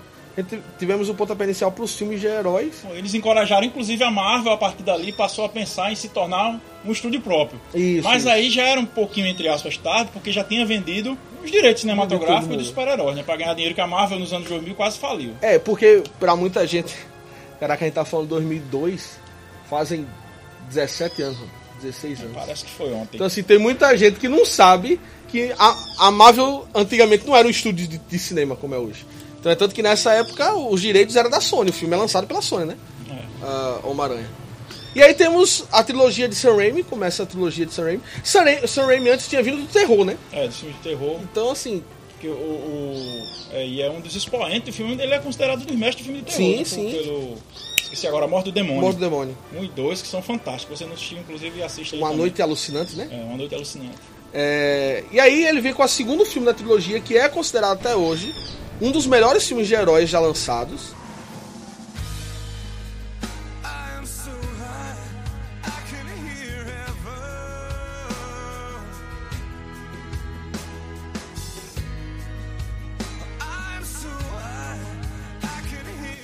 Tivemos 0.79 1.09
um 1.09 1.15
pontapé 1.15 1.45
inicial 1.45 1.71
para 1.73 1.85
os 1.85 1.95
filmes 1.97 2.21
de 2.21 2.27
heróis. 2.27 2.83
Eles 2.95 3.15
encorajaram, 3.15 3.67
inclusive, 3.67 4.03
a 4.05 4.11
Marvel 4.11 4.53
a 4.53 4.57
partir 4.57 4.83
dali 4.83 5.13
passou 5.13 5.45
a 5.45 5.49
pensar 5.49 5.93
em 5.93 5.95
se 5.95 6.09
tornar 6.09 6.61
um, 6.85 6.93
estúdio 6.93 7.21
próprio. 7.21 7.61
Isso, 7.75 8.05
Mas 8.05 8.23
isso. 8.23 8.31
aí 8.31 8.51
já 8.51 8.65
era 8.67 8.81
um 8.81 8.87
pouquinho, 8.87 9.27
entre 9.27 9.49
aspas, 9.49 9.77
tarde, 9.77 10.11
porque 10.13 10.33
já 10.33 10.45
tinha 10.45 10.65
vendido 10.65 11.17
os 11.43 11.51
direitos 11.51 11.81
cinematográficos 11.83 12.57
dos 12.57 12.67
super-heróis, 12.69 13.17
né? 13.17 13.23
Pra 13.23 13.37
ganhar 13.37 13.55
dinheiro 13.55 13.75
que 13.75 13.81
a 13.81 13.87
Marvel 13.87 14.19
nos 14.19 14.33
anos 14.33 14.49
2000 14.49 14.75
quase 14.75 14.99
faliu. 14.99 15.33
É, 15.41 15.59
porque 15.59 16.03
para 16.19 16.37
muita 16.37 16.67
gente, 16.67 16.95
caraca, 17.59 17.85
a 17.85 17.89
gente 17.89 17.95
tá 17.95 18.05
falando 18.05 18.29
2002, 18.29 19.19
fazem 19.69 20.07
17 20.69 21.23
anos, 21.23 21.39
16 21.83 22.21
anos. 22.21 22.33
Parece 22.35 22.65
que 22.65 22.71
foi 22.71 22.93
ontem. 22.93 23.15
Então 23.15 23.27
assim, 23.27 23.43
tem 23.43 23.59
muita 23.59 23.97
gente 23.97 24.21
que 24.21 24.29
não 24.29 24.45
sabe 24.45 25.01
que 25.29 25.53
a, 25.59 25.77
a 26.07 26.11
Marvel 26.11 26.67
antigamente 26.75 27.27
não 27.27 27.37
era 27.37 27.47
um 27.47 27.51
estúdio 27.51 27.87
de, 27.87 27.99
de 27.99 28.19
cinema 28.19 28.57
como 28.57 28.75
é 28.75 28.79
hoje. 28.79 29.07
Então 29.41 29.51
é 29.51 29.55
tanto 29.55 29.75
que 29.75 29.83
nessa 29.83 30.13
época 30.13 30.55
os 30.55 30.81
direitos 30.81 31.17
eram 31.17 31.31
da 31.31 31.41
Sony, 31.41 31.71
o 31.71 31.73
filme 31.73 31.95
é 31.95 31.99
lançado 31.99 32.27
pela 32.27 32.43
Sony, 32.43 32.67
né? 32.67 32.77
É. 33.11 33.15
Ah, 33.43 33.81
Homem-Aranha. 33.85 34.29
E 34.95 35.03
aí 35.03 35.15
temos 35.15 35.65
a 35.73 35.83
trilogia 35.83 36.29
de 36.29 36.35
Sam 36.35 36.57
Raimi, 36.57 36.83
começa 36.83 37.23
a 37.23 37.27
trilogia 37.27 37.65
de 37.65 37.73
Sam 37.73 37.85
Raimi. 37.85 38.03
Sam 38.25 38.43
Raimi, 38.45 38.69
Sam 38.69 38.87
Raimi 38.87 39.09
antes 39.11 39.29
tinha 39.29 39.43
vindo 39.43 39.59
do 39.63 39.67
terror, 39.73 40.05
né? 40.05 40.17
É, 40.33 40.47
de 40.49 40.55
filme 40.55 40.75
de 40.75 40.81
terror. 40.81 41.19
Então 41.23 41.51
assim, 41.51 41.83
Que 42.21 42.29
o, 42.29 42.33
o- 42.33 43.25
é, 43.53 43.67
e 43.67 43.81
é 43.81 43.91
um 43.91 44.01
dos 44.01 44.15
expoentes 44.15 44.63
do 44.65 44.73
filme. 44.73 44.93
Ele 45.01 45.15
é 45.15 45.19
considerado 45.21 45.63
um 45.63 45.65
dos 45.65 45.77
mestres 45.77 45.99
de 45.99 46.05
filme 46.05 46.19
de 46.21 46.27
terror. 46.27 46.37
Sim, 46.37 46.59
né? 46.59 46.65
Sim. 46.65 46.91
Pelo, 47.05 47.35
esqueci 47.83 48.07
agora, 48.07 48.27
Morte 48.27 48.47
do 48.47 48.53
Demônio. 48.53 48.81
Morto 48.83 48.97
do 48.97 49.01
Demônio. 49.01 49.39
Um 49.57 49.65
e 49.65 49.69
dois 49.69 50.03
que 50.03 50.09
são 50.09 50.21
fantásticos. 50.21 50.79
Você 50.79 50.85
não 50.85 50.93
assistiu, 50.93 51.19
inclusive, 51.19 51.63
assista 51.63 51.97
aí 51.97 52.03
Uma 52.03 52.09
também. 52.11 52.19
noite 52.27 52.43
alucinante, 52.43 52.95
né? 52.97 53.09
É, 53.11 53.25
Uma 53.25 53.37
Noite 53.39 53.55
Alucinante. 53.55 53.97
É, 54.33 55.05
e 55.11 55.19
aí 55.19 55.45
ele 55.45 55.61
vem 55.61 55.75
com 55.75 55.83
o 55.83 55.89
segundo 55.89 56.25
filme 56.25 56.47
da 56.47 56.55
trilogia, 56.55 57.01
que 57.01 57.17
é 57.17 57.29
considerado 57.29 57.73
até 57.73 57.97
hoje 57.97 58.33
um 58.81 58.91
dos 58.91 59.07
melhores 59.07 59.47
filmes 59.47 59.67
de 59.67 59.75
heróis 59.75 60.09
já 60.09 60.21
lançados. 60.21 60.95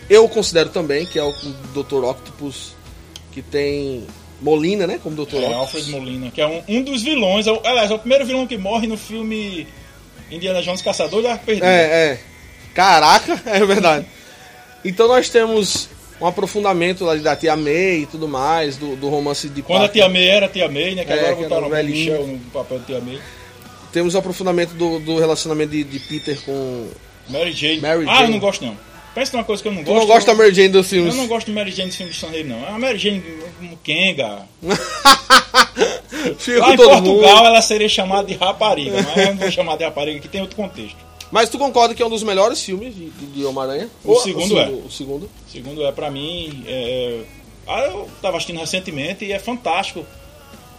Eu 0.08 0.28
considero 0.28 0.70
também 0.70 1.04
que 1.04 1.18
é 1.18 1.22
o 1.22 1.32
Dr. 1.74 2.04
Octopus, 2.04 2.76
que 3.32 3.42
tem 3.42 4.06
Molina, 4.40 4.86
né? 4.86 5.00
Como 5.02 5.16
Dr. 5.24 5.36
É. 5.36 5.52
Alfred 5.54 5.90
Molina, 5.90 6.30
que 6.30 6.40
é 6.40 6.46
um, 6.46 6.62
um 6.68 6.82
dos 6.82 7.02
vilões. 7.02 7.46
é 7.46 7.52
o- 7.52 7.60
Aliás, 7.64 7.90
é 7.90 7.94
o 7.94 7.98
primeiro 7.98 8.24
vilão 8.26 8.46
que 8.46 8.56
morre 8.58 8.86
no 8.86 8.96
filme 8.96 9.66
Indiana 10.30 10.62
Jones 10.62 10.82
Caçador 10.82 11.22
de 11.22 11.28
Arco 11.28 11.44
Perdido. 11.44 11.64
É, 11.66 12.12
é. 12.12 12.20
Caraca, 12.74 13.40
é 13.46 13.64
verdade. 13.64 14.06
Então 14.84 15.08
nós 15.08 15.28
temos 15.28 15.88
um 16.20 16.26
aprofundamento 16.26 17.04
lá 17.04 17.14
da 17.16 17.34
Tia 17.36 17.56
May 17.56 18.00
e 18.02 18.06
tudo 18.06 18.28
mais, 18.28 18.76
do, 18.76 18.96
do 18.96 19.08
romance 19.08 19.48
de 19.48 19.62
Quando 19.62 19.78
a 19.78 19.88
Parker. 19.88 20.02
Tia 20.02 20.08
May 20.10 20.28
era 20.28 20.46
a 20.46 20.48
Tia 20.48 20.68
May, 20.68 20.94
né? 20.94 21.04
Que 21.04 21.12
É, 21.12 21.18
agora 21.18 21.36
que 21.36 21.42
botaram 21.42 21.68
o. 21.68 21.84
Michel 21.84 22.26
no 22.26 22.38
papel 22.50 22.78
de 22.80 22.86
Tia 22.86 23.00
May. 23.00 23.18
Temos 23.92 24.14
o 24.14 24.18
aprofundamento 24.18 24.74
do, 24.74 24.98
do 24.98 25.18
relacionamento 25.18 25.70
de, 25.72 25.82
de 25.84 25.98
Peter 26.00 26.38
com. 26.42 26.88
Mary 27.28 27.52
Jane. 27.52 27.80
Mary 27.80 28.04
ah, 28.08 28.14
Jane. 28.16 28.24
eu 28.26 28.30
não 28.32 28.38
gosto 28.38 28.64
não. 28.64 28.76
Pensa 29.16 29.32
numa 29.36 29.44
coisa 29.44 29.62
que 29.62 29.68
eu 29.68 29.72
não 29.72 29.82
Tu 29.82 29.86
gosto. 29.86 29.98
não 30.00 30.06
gosta 30.06 30.30
da 30.30 30.36
Mary 30.36 30.54
Jane 30.54 30.68
dos 30.68 30.84
Eu 30.86 30.90
filmes? 30.90 31.16
não 31.16 31.26
gosto 31.26 31.46
de 31.46 31.52
Mary 31.52 31.70
Jane 31.72 31.88
dos 31.88 31.96
filmes 31.96 32.14
de 32.16 32.26
Raimi, 32.26 32.44
não. 32.50 32.66
A 32.68 32.78
Mary 32.78 32.98
Jane 32.98 33.22
como 33.58 33.76
Kenga. 33.78 34.42
Fica 36.38 36.60
Lá 36.60 36.72
em 36.74 36.76
Portugal 36.76 37.02
mundo. 37.02 37.24
ela 37.24 37.62
seria 37.62 37.88
chamada 37.88 38.26
de 38.28 38.34
rapariga, 38.34 39.02
mas 39.02 39.16
eu 39.16 39.26
não 39.28 39.36
vou 39.36 39.50
chamar 39.50 39.76
de 39.76 39.84
rapariga, 39.84 40.20
que 40.20 40.28
tem 40.28 40.40
outro 40.40 40.56
contexto. 40.56 40.96
Mas 41.30 41.48
tu 41.48 41.58
concorda 41.58 41.94
que 41.94 42.02
é 42.02 42.06
um 42.06 42.10
dos 42.10 42.22
melhores 42.22 42.62
filmes 42.62 42.94
de, 42.94 43.10
de, 43.10 43.44
Homem-Aranha? 43.44 43.88
O 44.04 44.16
segundo 44.16 44.58
é. 44.58 44.68
O 44.68 44.90
segundo. 44.90 45.30
Segundo 45.50 45.84
é, 45.84 45.90
pra 45.92 46.10
mim, 46.10 46.62
é, 46.66 47.20
Aí 47.66 47.84
eu 47.90 48.08
tava 48.22 48.36
assistindo 48.36 48.60
recentemente 48.60 49.24
e 49.24 49.32
é 49.32 49.38
fantástico 49.40 50.06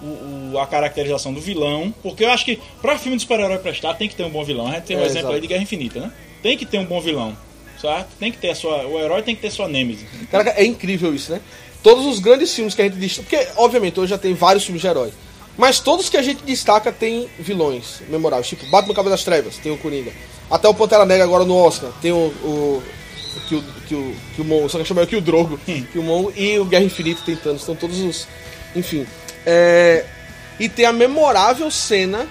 o, 0.01 0.53
o- 0.53 0.60
a 0.60 0.65
caracterização 0.65 1.34
do 1.34 1.41
vilão, 1.41 1.94
porque 2.01 2.24
eu 2.24 2.29
acho 2.32 2.46
que 2.46 2.60
pra 2.82 2.98
filme 2.98 3.17
de 3.17 3.24
super-herói 3.24 3.58
prestar 3.58 3.94
tem 3.96 4.08
que 4.08 4.15
ter 4.15 4.24
um 4.24 4.29
bom 4.29 4.44
vilão. 4.44 4.67
A 4.67 4.72
gente 4.75 4.84
tem 4.84 4.96
um 4.96 5.01
É, 5.01 5.06
exemplo 5.06 5.20
exato. 5.22 5.34
aí 5.36 5.41
de 5.41 5.48
Guerra 5.48 5.63
Infinita, 5.63 6.00
né? 6.00 6.12
Tem 6.41 6.56
que 6.58 6.65
ter 6.65 6.77
um 6.77 6.86
bom 6.86 7.01
vilão, 7.01 7.36
certo? 7.81 8.10
Tem 8.19 8.31
que 8.31 8.38
ter 8.38 8.50
a 8.50 8.55
sua, 8.55 8.86
o 8.88 9.00
herói 9.00 9.22
tem 9.22 9.36
que 9.36 9.41
ter 9.41 9.51
sua 9.51 9.67
nêmesis. 9.67 10.07
Cara, 10.31 10.51
é 10.51 10.65
incrível 10.65 11.13
isso, 11.13 11.31
né? 11.31 11.41
Todos 11.84 12.05
os 12.05 12.19
grandes 12.19 12.53
filmes 12.53 12.74
que 12.74 12.81
a 12.81 12.86
gente 12.86 12.98
destaca. 12.98 13.29
Porque, 13.29 13.48
obviamente, 13.55 14.00
hoje 14.00 14.10
já 14.10 14.17
tem 14.17 14.34
vários 14.34 14.63
filmes 14.63 14.81
de 14.81 14.88
herói. 14.88 15.12
Mas 15.57 15.79
todos 15.79 16.10
que 16.10 16.17
a 16.17 16.22
gente 16.22 16.43
destaca 16.43 16.91
tem 16.91 17.27
vilões 17.39 18.01
memoráveis. 18.10 18.48
Tipo, 18.48 18.65
Batman 18.67 18.93
Cabo 18.93 19.10
das 19.10 19.24
Trevas, 19.24 19.57
tem 19.57 19.72
o 19.72 19.77
Coringa. 19.77 20.12
Até 20.50 20.67
o 20.67 20.74
Pantera 20.74 21.05
Negra 21.05 21.24
agora 21.24 21.43
no 21.43 21.55
Oscar, 21.57 21.91
tem 22.01 22.12
o. 22.12 22.27
o 22.43 22.84
que 23.48 23.55
o, 23.55 23.63
que 23.88 23.96
o, 23.96 24.15
que 24.36 24.41
o 24.41 24.46
Mon, 24.46 24.67
só 24.67 24.79
que 24.79 24.86
chama 24.86 25.05
que 25.05 25.15
o 25.15 25.22
Drogo, 25.22 25.60
que 25.65 26.00
o 26.00 26.03
Mon 26.03 26.31
e 26.36 26.57
o 26.57 26.65
Guerra 26.65 26.84
Infinita 26.84 27.22
tem 27.25 27.36
Thanos, 27.36 27.62
estão 27.62 27.75
todos 27.75 28.00
os. 28.00 28.27
Enfim. 28.75 29.05
É, 29.46 30.05
e 30.60 30.67
tem 30.67 30.86
a 30.86 30.93
memorável 30.93 31.69
cena 31.69 32.27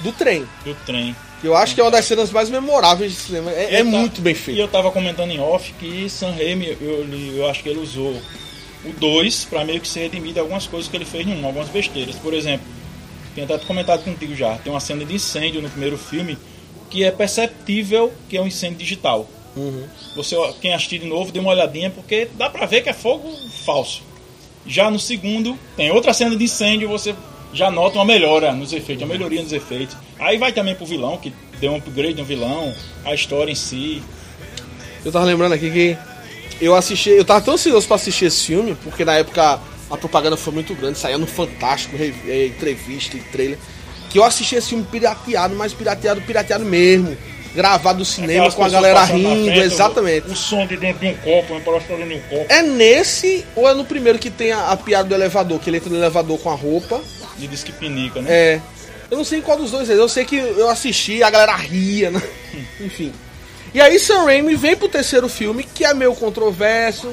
do 0.00 0.12
trem. 0.12 0.46
Do 0.64 0.74
trem. 0.86 1.16
Que 1.44 1.48
eu 1.48 1.56
acho 1.56 1.74
que 1.74 1.80
é 1.80 1.84
uma 1.84 1.90
das 1.90 2.06
cenas 2.06 2.30
mais 2.30 2.48
memoráveis 2.48 3.12
de 3.12 3.18
cinema. 3.18 3.50
É, 3.52 3.76
é 3.76 3.82
muito 3.82 4.22
bem 4.22 4.32
E 4.32 4.36
feito. 4.36 4.58
eu 4.60 4.66
tava 4.66 4.90
comentando 4.90 5.30
em 5.30 5.38
off 5.38 5.72
que 5.74 6.08
Sam 6.08 6.30
Raimi, 6.30 6.76
eu, 6.80 7.06
eu 7.36 7.46
acho 7.50 7.62
que 7.62 7.68
ele 7.68 7.80
usou 7.80 8.14
o 8.82 8.92
2 8.98 9.44
pra 9.44 9.62
meio 9.64 9.78
que 9.80 9.86
se 9.86 9.98
redimir 10.00 10.32
de 10.32 10.40
algumas 10.40 10.66
coisas 10.66 10.88
que 10.90 10.96
ele 10.96 11.04
fez 11.04 11.26
no 11.26 11.34
1, 11.34 11.44
algumas 11.46 11.68
besteiras. 11.68 12.16
Por 12.16 12.32
exemplo, 12.32 12.66
tenho 13.34 13.44
até 13.46 13.58
comentado 13.66 14.02
contigo 14.04 14.34
já, 14.34 14.56
tem 14.56 14.72
uma 14.72 14.80
cena 14.80 15.04
de 15.04 15.14
incêndio 15.14 15.60
no 15.60 15.68
primeiro 15.68 15.98
filme 15.98 16.38
que 16.88 17.04
é 17.04 17.10
perceptível 17.10 18.10
que 18.28 18.36
é 18.38 18.40
um 18.40 18.46
incêndio 18.46 18.78
digital. 18.78 19.28
Você, 20.16 20.34
ó, 20.36 20.50
quem 20.60 20.72
assistir 20.72 20.98
de 20.98 21.06
novo, 21.06 21.30
dê 21.30 21.40
uma 21.40 21.50
olhadinha, 21.50 21.90
porque 21.90 22.26
dá 22.36 22.48
pra 22.48 22.64
ver 22.66 22.82
que 22.82 22.88
é 22.88 22.92
fogo 22.94 23.30
falso. 23.64 24.02
Já 24.66 24.90
no 24.90 24.98
segundo, 24.98 25.58
tem 25.76 25.90
outra 25.90 26.12
cena 26.14 26.34
de 26.34 26.44
incêndio, 26.44 26.88
você 26.88 27.14
já 27.52 27.70
nota 27.70 27.96
uma 27.98 28.04
melhora 28.04 28.50
nos 28.52 28.72
efeitos, 28.72 29.02
uma 29.04 29.12
melhoria 29.12 29.42
nos 29.42 29.52
efeitos. 29.52 29.94
Aí 30.24 30.38
vai 30.38 30.52
também 30.52 30.74
pro 30.74 30.86
vilão, 30.86 31.18
que 31.18 31.34
deu 31.60 31.72
um 31.72 31.76
upgrade 31.76 32.14
no 32.14 32.24
vilão, 32.24 32.74
a 33.04 33.12
história 33.12 33.52
em 33.52 33.54
si. 33.54 34.02
Eu 35.04 35.12
tava 35.12 35.26
lembrando 35.26 35.52
aqui 35.52 35.70
que 35.70 35.98
eu 36.64 36.74
assisti, 36.74 37.10
eu 37.10 37.26
tava 37.26 37.42
tão 37.42 37.54
ansioso 37.54 37.86
pra 37.86 37.96
assistir 37.96 38.24
esse 38.24 38.46
filme, 38.46 38.74
porque 38.82 39.04
na 39.04 39.16
época 39.16 39.60
a 39.90 39.96
propaganda 39.98 40.34
foi 40.34 40.54
muito 40.54 40.74
grande, 40.74 40.98
saía 40.98 41.18
no 41.18 41.26
Fantástico, 41.26 41.94
eh, 41.98 42.46
entrevista 42.46 43.18
e 43.18 43.20
trailer, 43.20 43.58
que 44.08 44.18
eu 44.18 44.24
assisti 44.24 44.56
esse 44.56 44.70
filme 44.70 44.86
pirateado, 44.90 45.54
mas 45.56 45.74
pirateado, 45.74 46.22
pirateado 46.22 46.64
mesmo. 46.64 47.14
Gravado 47.54 48.00
no 48.00 48.04
cinema 48.04 48.48
Aquelas 48.48 48.54
com 48.54 48.64
a 48.64 48.68
galera 48.68 49.04
rindo, 49.04 49.44
frente, 49.44 49.60
exatamente. 49.60 50.28
O, 50.28 50.32
o 50.32 50.36
som 50.36 50.66
de 50.66 50.76
dentro 50.76 51.00
de 51.00 51.06
um 51.06 51.14
copo, 51.18 51.52
uma 51.52 51.60
dentro 51.60 52.08
de 52.08 52.14
um 52.14 52.20
copo. 52.22 52.46
É 52.48 52.62
nesse 52.62 53.44
ou 53.54 53.68
é 53.68 53.74
no 53.74 53.84
primeiro 53.84 54.18
que 54.18 54.28
tem 54.28 54.50
a, 54.50 54.72
a 54.72 54.76
piada 54.76 55.08
do 55.08 55.14
elevador, 55.14 55.60
que 55.60 55.70
ele 55.70 55.76
entra 55.76 55.90
no 55.90 55.96
elevador 55.96 56.36
com 56.40 56.50
a 56.50 56.54
roupa? 56.54 57.00
E 57.38 57.46
diz 57.46 57.62
que 57.62 57.70
pinica, 57.70 58.20
né? 58.20 58.28
É. 58.32 58.60
Eu 59.14 59.18
não 59.18 59.24
sei 59.24 59.40
qual 59.40 59.56
dos 59.56 59.70
dois 59.70 59.88
é. 59.88 59.94
Eu 59.94 60.08
sei 60.08 60.24
que 60.24 60.34
eu 60.34 60.68
assisti, 60.68 61.22
a 61.22 61.30
galera 61.30 61.54
ria, 61.54 62.10
né? 62.10 62.20
Enfim. 62.80 63.12
E 63.72 63.80
aí 63.80 63.96
Sam 63.96 64.24
Raimi 64.24 64.56
vem 64.56 64.74
pro 64.74 64.88
terceiro 64.88 65.28
filme, 65.28 65.62
que 65.62 65.84
é 65.84 65.94
meio 65.94 66.12
controverso, 66.16 67.12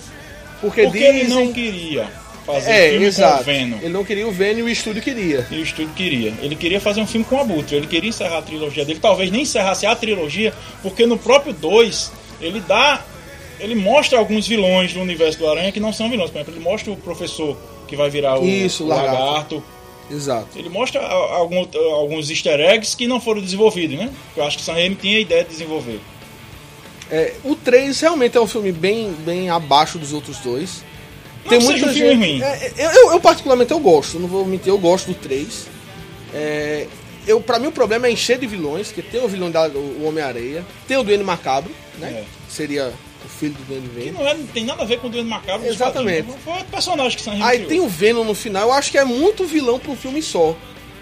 porque, 0.59 0.81
Porque 0.83 0.97
ele 0.97 1.25
dizem... 1.25 1.45
não 1.45 1.53
queria 1.53 2.09
fazer 2.43 2.71
É, 2.71 2.89
filme 2.89 3.05
exato. 3.05 3.35
com 3.35 3.41
o 3.41 3.45
Venom. 3.45 3.77
Ele 3.77 3.89
não 3.93 4.03
queria 4.03 4.27
o 4.27 4.31
Venom 4.31 4.59
e 4.59 4.63
o 4.63 4.69
estúdio 4.69 4.99
queria. 5.01 5.45
E 5.51 5.57
o 5.59 5.63
estúdio 5.63 5.93
queria. 5.95 6.33
Ele 6.41 6.55
queria 6.55 6.79
fazer 6.81 7.01
um 7.01 7.07
filme 7.07 7.23
com 7.23 7.35
o 7.35 7.39
Abutre. 7.39 7.75
Ele 7.75 7.85
queria 7.85 8.09
encerrar 8.09 8.39
a 8.39 8.41
trilogia 8.41 8.83
dele. 8.83 8.97
Talvez 8.99 9.29
nem 9.29 9.43
encerrasse 9.43 9.85
a 9.85 9.95
trilogia, 9.95 10.51
porque 10.81 11.05
no 11.05 11.19
próprio 11.19 11.53
2 11.53 12.11
ele 12.41 12.59
dá. 12.61 13.03
Ele 13.59 13.75
mostra 13.75 14.17
alguns 14.17 14.47
vilões 14.47 14.91
do 14.91 14.99
universo 15.01 15.37
do 15.37 15.47
Aranha 15.47 15.71
que 15.71 15.79
não 15.79 15.93
são 15.93 16.09
vilões. 16.09 16.31
Por 16.31 16.37
exemplo, 16.39 16.53
ele 16.55 16.63
mostra 16.63 16.91
o 16.91 16.97
professor 16.97 17.55
que 17.87 17.95
vai 17.95 18.09
virar 18.09 18.39
o, 18.39 18.43
Isso, 18.47 18.85
o 18.85 18.87
lagarto. 18.87 19.19
lagarto. 19.19 19.63
Exato. 20.09 20.47
Ele 20.57 20.69
mostra 20.69 20.99
algum- 21.05 21.65
alguns 21.93 22.29
easter 22.29 22.59
eggs 22.59 22.95
que 22.95 23.07
não 23.07 23.19
foram 23.21 23.41
desenvolvidos, 23.41 23.97
né? 23.97 24.09
Eu 24.35 24.43
acho 24.43 24.57
que 24.57 24.63
Sam 24.63 24.73
Raimi 24.73 24.95
tinha 24.95 25.17
a 25.17 25.21
ideia 25.21 25.43
de 25.43 25.49
desenvolver. 25.51 25.99
É, 27.09 27.33
o 27.43 27.55
3 27.55 27.99
realmente 27.99 28.37
é 28.37 28.41
um 28.41 28.47
filme 28.47 28.71
bem, 28.71 29.11
bem 29.11 29.49
abaixo 29.49 29.97
dos 29.97 30.13
outros 30.13 30.37
dois. 30.39 30.83
Não 31.45 31.57
que 31.57 31.65
seja 31.65 31.85
um 31.87 31.93
filme 31.93 32.15
ruim. 32.15 32.41
É, 32.41 32.71
eu, 32.77 32.89
eu, 32.91 33.11
eu, 33.13 33.19
particularmente 33.19 33.71
eu 33.71 33.79
gosto, 33.79 34.19
não 34.19 34.27
vou 34.27 34.45
mentir, 34.45 34.69
eu 34.69 34.77
gosto 34.77 35.07
do 35.07 35.13
3. 35.15 35.67
É, 36.33 36.87
eu, 37.27 37.41
pra 37.41 37.59
mim 37.59 37.67
o 37.67 37.71
problema 37.71 38.07
é 38.07 38.11
encher 38.11 38.37
de 38.37 38.47
vilões, 38.47 38.91
que 38.91 39.01
tem 39.01 39.21
o 39.23 39.27
vilão 39.27 39.49
da, 39.51 39.67
o 39.67 40.05
Homem-Areia, 40.05 40.65
tem 40.87 40.97
o 40.97 41.03
Duende 41.03 41.23
Macabro, 41.23 41.71
né? 41.97 42.09
É. 42.09 42.23
Seria 42.49 42.93
o 43.25 43.29
filho 43.29 43.53
do 43.53 43.63
Duende 43.63 43.87
Que 43.89 43.95
Verde. 43.95 44.11
não, 44.11 44.27
é, 44.27 44.33
não 44.33 44.47
tem 44.47 44.65
nada 44.65 44.81
a 44.83 44.85
ver 44.85 44.99
com 44.99 45.07
o 45.07 45.09
Duende 45.09 45.29
Macabro. 45.29 45.67
Exatamente. 45.67 46.27
Foi 46.43 46.53
outro 46.53 46.67
personagem 46.71 47.17
que 47.17 47.23
Raimi 47.29 47.43
Aí 47.43 47.55
criou. 47.57 47.69
tem 47.69 47.79
o 47.81 47.87
Venom 47.87 48.23
no 48.23 48.33
final, 48.33 48.63
eu 48.69 48.73
acho 48.73 48.91
que 48.91 48.97
é 48.97 49.03
muito 49.05 49.45
vilão 49.45 49.79
pra 49.79 49.91
um 49.91 49.95
filme 49.95 50.21
só. 50.21 50.55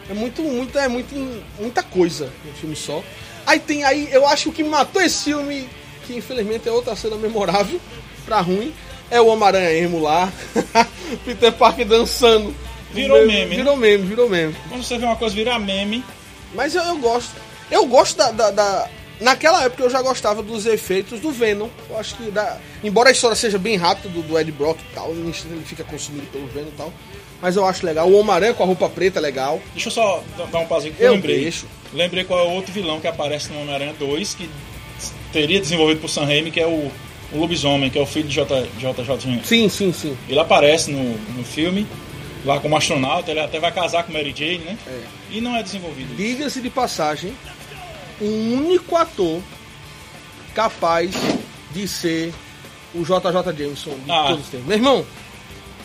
É 0.09 0.13
muito, 0.13 0.41
muito, 0.41 0.77
é 0.77 0.87
muito, 0.87 1.13
muita 1.59 1.83
coisa 1.83 2.31
no 2.45 2.51
filme 2.53 2.75
só. 2.75 3.03
Aí 3.45 3.59
tem 3.59 3.83
aí, 3.83 4.07
eu 4.11 4.27
acho 4.27 4.43
que 4.43 4.49
o 4.49 4.53
que 4.53 4.63
matou 4.63 5.01
esse 5.01 5.25
filme, 5.25 5.67
que 6.05 6.15
infelizmente 6.15 6.67
é 6.67 6.71
outra 6.71 6.95
cena 6.95 7.15
memorável, 7.15 7.79
pra 8.25 8.41
ruim, 8.41 8.73
é 9.11 9.19
o 9.21 9.27
Homem-Aranha 9.27 9.71
emo 9.71 9.99
lá. 10.01 10.31
Peter 11.25 11.51
Parker 11.53 11.85
dançando. 11.85 12.55
Virou 12.91 13.19
meme, 13.25 13.45
né? 13.51 13.55
Virou 13.57 13.75
meme, 13.77 14.03
virou 14.03 14.29
meme. 14.29 14.55
Quando 14.67 14.83
você 14.83 14.97
vê 14.97 15.05
uma 15.05 15.15
coisa 15.15 15.35
virar 15.35 15.59
meme, 15.59 16.03
Mas 16.55 16.73
eu, 16.73 16.81
eu 16.83 16.97
gosto. 16.97 17.31
Eu 17.69 17.85
gosto 17.85 18.17
da, 18.17 18.31
da- 18.31 18.49
da- 18.51 18.89
Naquela 19.19 19.63
época 19.65 19.83
eu 19.83 19.89
já 19.89 20.01
gostava 20.01 20.41
dos 20.41 20.65
efeitos 20.65 21.19
do 21.19 21.31
Venom. 21.31 21.67
Eu 21.89 21.97
acho 21.99 22.15
que 22.15 22.31
dá. 22.31 22.57
Embora 22.83 23.09
a 23.09 23.11
história 23.11 23.35
seja 23.35 23.57
bem 23.57 23.75
rápida 23.75 24.07
do, 24.09 24.21
do 24.21 24.39
Ed 24.39 24.51
Brock 24.51 24.79
e 24.79 24.95
tal, 24.95 25.11
ele 25.11 25.33
fica 25.65 25.83
consumido 25.83 26.25
pelo 26.27 26.47
Venom 26.47 26.69
e 26.69 26.77
tal. 26.77 26.93
Mas 27.41 27.55
eu 27.55 27.65
acho 27.65 27.85
legal. 27.85 28.07
O 28.09 28.17
Homem-Aranha 28.19 28.53
com 28.53 28.63
a 28.63 28.65
roupa 28.65 28.87
preta 28.89 29.19
é 29.19 29.21
legal. 29.21 29.61
Deixa 29.73 29.87
eu 29.89 29.93
só 29.93 30.23
dar- 30.37 30.59
um 30.59 30.65
pauzinho 30.65 30.93
que 30.93 31.01
Eu 31.01 31.07
eu 31.07 31.13
lembrei. 31.13 31.41
deixo. 31.41 31.65
Lembrei 31.93 32.23
qual 32.23 32.39
é 32.39 32.43
o 32.43 32.51
outro 32.51 32.71
vilão 32.71 32.99
que 32.99 33.07
aparece 33.07 33.51
no 33.51 33.61
Homem-Aranha 33.61 33.93
2, 33.97 34.33
que 34.35 34.49
teria 35.31 35.59
desenvolvido 35.59 36.01
por 36.01 36.09
Sam 36.09 36.25
Raimi, 36.25 36.51
que 36.51 36.59
é 36.59 36.67
o, 36.67 36.91
o 37.31 37.37
Lobisomem, 37.37 37.89
que 37.89 37.97
é 37.97 38.01
o 38.01 38.05
filho 38.05 38.27
de 38.27 38.35
J, 38.35 38.67
JJ. 38.77 39.41
Sim, 39.43 39.69
sim, 39.69 39.91
sim. 39.93 40.17
Ele 40.27 40.39
aparece 40.39 40.91
no, 40.91 41.17
no 41.35 41.43
filme, 41.43 41.87
lá 42.45 42.59
como 42.59 42.75
astronauta, 42.77 43.31
ele 43.31 43.39
até 43.39 43.59
vai 43.59 43.71
casar 43.71 44.03
com 44.03 44.11
Mary 44.13 44.33
Jane, 44.35 44.59
né? 44.59 44.77
E 45.31 45.39
não 45.41 45.55
é 45.55 45.63
desenvolvido. 45.63 46.15
Diga-se 46.15 46.59
de 46.61 46.69
passagem, 46.69 47.33
o 48.21 48.25
único 48.25 48.95
ator 48.95 49.41
capaz 50.53 51.11
de 51.71 51.87
ser 51.87 52.33
o 52.93 53.03
JJ 53.03 53.53
Jameson 53.57 53.91
de 54.03 54.11
Ah. 54.11 54.25
todos 54.29 54.45
os 54.45 54.49
tempos. 54.49 54.67
Meu 54.67 54.77
irmão, 54.77 55.05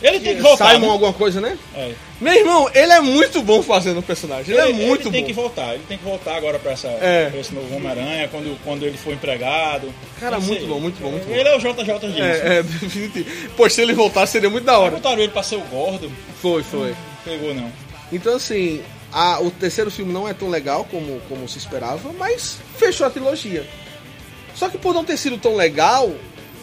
Ele 0.03 0.21
tem 0.21 0.37
que 0.37 0.43
voltar. 0.43 0.71
Simon 0.73 0.87
né? 0.87 0.93
alguma 0.93 1.12
coisa, 1.14 1.41
né? 1.41 1.57
É. 1.75 1.93
Meu 2.21 2.35
irmão, 2.35 2.69
ele 2.75 2.93
é 2.93 3.00
muito 3.00 3.41
bom 3.43 3.62
fazendo 3.62 4.00
o 4.00 4.03
personagem. 4.03 4.55
Ele, 4.55 4.61
é 4.71 4.73
muito 4.73 5.03
ele 5.09 5.11
tem 5.12 5.21
bom. 5.23 5.26
que 5.29 5.33
voltar, 5.33 5.75
ele 5.75 5.85
tem 5.88 5.97
que 5.97 6.05
voltar 6.05 6.37
agora 6.37 6.59
pra, 6.59 6.73
essa, 6.73 6.88
É. 6.88 7.31
pra 7.31 7.41
esse 7.41 7.55
novo 7.55 7.75
Homem-Aranha, 7.76 8.29
quando, 8.29 8.59
quando 8.64 8.85
ele 8.85 8.99
for 8.99 9.12
empregado. 9.14 9.95
Cara, 10.21 10.38
muito 10.41 10.61
sei. 10.61 10.69
bom, 10.69 10.81
muito 10.81 11.00
bom, 11.00 11.11
muito 11.11 11.26
bom. 11.26 11.35
Ele 11.35 11.49
é 11.49 11.57
o 11.57 11.59
JJ 11.59 11.85
Jameson. 11.87 12.19
É, 12.23 12.59
é, 12.59 12.62
definitivo. 12.62 13.31
Pois 13.57 13.73
se 13.73 13.81
ele 13.81 13.95
voltar 13.95 14.26
seria 14.26 14.50
muito 14.50 14.64
da 14.64 14.79
hora. 14.79 14.91
Botaram 14.97 15.21
ele 15.23 15.33
pra 15.33 15.43
ser 15.43 15.57
o 15.57 15.61
gordo, 15.61 16.11
Foi, 16.43 16.62
foi. 16.62 16.88
não 16.91 16.97
pegou 17.25 17.55
não. 17.55 17.73
Então, 18.12 18.37
assim, 18.37 18.83
a- 19.14 19.40
o 19.40 19.50
terceiro 19.50 19.90
filme 19.90 20.12
não 20.12 20.28
é 20.28 20.35
tão 20.35 20.50
legal 20.50 20.85
como, 20.90 21.21
como 21.28 21.49
se 21.49 21.56
esperava, 21.59 22.12
mas 22.18 22.59
fechou 22.76 23.06
a 23.06 23.11
trilogia. 23.11 23.64
Só 24.54 24.68
que 24.68 24.76
por 24.76 24.92
não 24.92 25.04
ter 25.04 25.16
sido 25.16 25.38
tão 25.38 25.54
legal, 25.56 26.12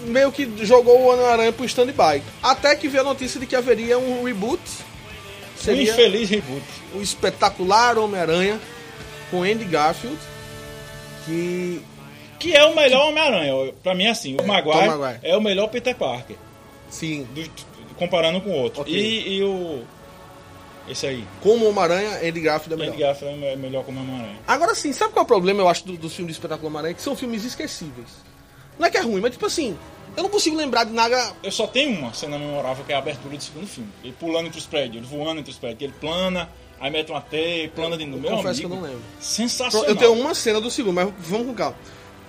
meio 0.05 0.31
que 0.31 0.49
jogou 0.65 0.99
o 1.01 1.07
Homem-Aranha 1.13 1.51
pro 1.53 1.65
stand-by. 1.65 2.21
Até 2.43 2.75
que 2.75 2.87
veio 2.87 3.01
a 3.03 3.05
notícia 3.07 3.39
de 3.39 3.45
que 3.45 3.55
haveria 3.55 3.97
um 3.97 4.23
reboot. 4.23 4.61
Um 4.61 5.63
Seria 5.63 5.91
infeliz 5.91 6.29
reboot. 6.29 6.63
o 6.95 7.01
espetacular 7.01 7.97
Homem-Aranha 7.97 8.59
com 9.29 9.43
Andy 9.43 9.65
Garfield. 9.65 10.17
Que. 11.25 11.81
Que 12.39 12.55
é 12.55 12.63
o 12.65 12.75
melhor 12.75 13.09
Homem-Aranha. 13.09 13.73
Pra 13.83 13.93
mim, 13.93 14.05
é 14.05 14.09
assim, 14.09 14.35
o 14.41 14.47
Maguire, 14.47 14.87
Maguire. 14.87 15.19
é 15.21 15.37
o 15.37 15.41
melhor 15.41 15.67
Peter 15.67 15.95
Parker, 15.95 16.35
Sim, 16.89 17.27
do- 17.35 17.47
comparando 17.97 18.41
com 18.41 18.49
o 18.49 18.53
outro. 18.53 18.81
Ok. 18.81 18.91
E, 18.91 19.37
e 19.37 19.43
o... 19.43 19.83
Esse 20.89 21.05
aí, 21.07 21.25
como 21.41 21.67
Homem-Aranha, 21.69 22.17
Andy 22.27 22.41
Garfield 22.41 22.73
é 22.73 22.77
melhor. 22.77 22.93
Andy 22.93 23.01
Garfield 23.03 23.45
é 23.45 23.55
melhor 23.55 23.83
como 23.85 23.99
Homem-Aranha. 23.99 24.39
Agora 24.47 24.73
sim, 24.75 24.91
sabe 24.91 25.13
qual 25.13 25.21
é 25.21 25.25
o 25.25 25.27
problema, 25.27 25.61
eu 25.61 25.69
acho, 25.69 25.85
do- 25.85 25.97
dos 25.97 26.13
filmes 26.13 26.35
do 26.35 26.37
Espetáculo 26.39 26.67
Homem-Aranha? 26.67 26.93
Que 26.95 27.01
são 27.01 27.15
filmes 27.15 27.43
esquecíveis. 27.45 28.07
Não 28.79 28.87
é 28.87 28.89
que 28.89 28.97
é 28.97 29.01
ruim, 29.01 29.21
mas 29.21 29.31
tipo 29.31 29.45
assim, 29.45 29.77
eu 30.17 30.23
não 30.23 30.29
consigo 30.29 30.55
lembrar 30.57 30.83
de 30.85 30.91
nada. 30.91 31.33
Eu 31.43 31.51
só 31.51 31.67
tenho 31.67 31.97
uma 31.99 32.13
cena 32.13 32.37
memorável, 32.39 32.83
que 32.83 32.91
é 32.91 32.95
a 32.95 32.99
abertura 32.99 33.37
do 33.37 33.43
segundo 33.43 33.67
filme. 33.67 33.89
Ele 34.03 34.13
pulando 34.19 34.47
entre 34.47 34.59
os 34.59 34.65
prédios, 34.65 34.97
ele 34.97 35.05
voando 35.17 35.39
entre 35.39 35.51
os 35.51 35.57
prédios. 35.57 35.81
Ele 35.83 35.93
plana, 35.99 36.49
aí 36.79 36.89
mete 36.89 37.11
uma 37.11 37.21
teia, 37.21 37.69
plana 37.69 37.95
de 37.97 38.05
novo. 38.05 38.23
Confesso 38.23 38.59
que 38.59 38.65
amigo, 38.65 38.73
eu 38.73 38.81
não 38.81 38.87
lembro. 38.87 39.01
Sensacional. 39.19 39.87
Eu 39.87 39.95
tenho 39.95 40.13
uma 40.13 40.33
cena 40.33 40.59
do 40.59 40.71
segundo, 40.71 40.95
mas 40.95 41.13
vamos 41.19 41.45
com 41.47 41.53
calma. 41.53 41.75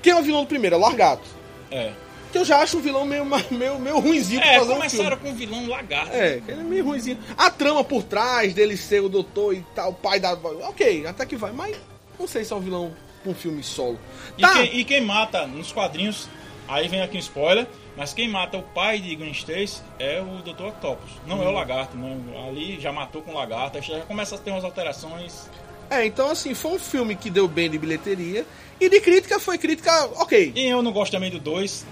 Quem 0.02 0.12
é 0.12 0.16
o 0.16 0.22
vilão 0.22 0.42
do 0.42 0.46
primeiro? 0.46 0.74
É 0.76 0.78
o 0.78 0.80
Largato. 0.82 1.22
É, 1.70 1.92
Que 2.32 2.38
eu 2.38 2.44
já 2.44 2.58
acho 2.58 2.78
um 2.78 2.80
vilão 2.80 3.04
meio, 3.04 3.24
meio, 3.50 3.78
meio 3.78 3.98
ruimzinho 3.98 4.40
pra 4.40 4.52
é 4.52 4.58
fazer 4.58 4.72
um 4.72 4.76
começaram 4.76 5.16
filme. 5.16 5.22
com 5.22 5.28
um 5.28 5.34
vilão 5.34 5.68
lagarto. 5.68 6.16
É, 6.16 6.40
ele 6.48 6.60
é 6.60 6.64
meio 6.64 6.84
ruimzinho. 6.84 7.18
A 7.36 7.50
trama 7.50 7.84
por 7.84 8.02
trás 8.02 8.54
dele 8.54 8.76
ser 8.76 9.00
o 9.00 9.08
doutor 9.08 9.54
e 9.54 9.64
tal, 9.74 9.90
o 9.90 9.94
pai 9.94 10.18
da. 10.18 10.32
Ok, 10.32 11.06
até 11.06 11.26
que 11.26 11.36
vai, 11.36 11.52
mas 11.52 11.76
não 12.18 12.26
sei 12.26 12.44
se 12.44 12.52
é 12.52 12.56
um 12.56 12.60
vilão 12.60 12.92
pra 13.22 13.30
um 13.30 13.34
filme 13.34 13.62
solo. 13.62 13.98
E, 14.36 14.42
Tá, 14.42 14.54
quem, 14.54 14.78
e 14.78 14.84
quem 14.84 15.00
mata 15.02 15.46
nos 15.46 15.70
quadrinhos 15.70 16.28
Aí 16.68 16.88
vem 16.88 17.02
aqui 17.02 17.16
um 17.16 17.20
spoiler, 17.20 17.66
mas 17.96 18.14
quem 18.14 18.28
mata 18.28 18.56
o 18.56 18.62
pai 18.62 18.98
de 18.98 19.14
Gwen 19.16 19.32
Stacy 19.32 19.82
é 19.98 20.20
o 20.20 20.42
Dr. 20.42 20.66
Octopus. 20.68 21.10
Não 21.26 21.42
é 21.42 21.46
o 21.46 21.50
lagarto, 21.50 21.96
não. 21.96 22.46
Ali 22.46 22.80
já 22.80 22.92
matou 22.92 23.22
com 23.22 23.32
o 23.32 23.34
lagarto, 23.34 23.78
aí 23.78 23.82
já 23.84 24.00
começa 24.00 24.36
a 24.36 24.38
ter 24.38 24.50
umas 24.50 24.64
alterações. 24.64 25.50
É, 25.90 26.06
então 26.06 26.30
assim, 26.30 26.54
foi 26.54 26.72
um 26.72 26.78
filme 26.78 27.14
que 27.14 27.28
deu 27.28 27.46
bem 27.46 27.68
de 27.68 27.78
bilheteria. 27.78 28.46
E 28.80 28.88
de 28.88 29.00
crítica 29.00 29.38
foi 29.38 29.58
crítica 29.58 29.92
ok. 30.16 30.52
E 30.56 30.66
eu 30.66 30.82
não 30.82 30.92
gosto 30.92 31.12
também 31.12 31.30
do 31.30 31.38
2. 31.38 31.84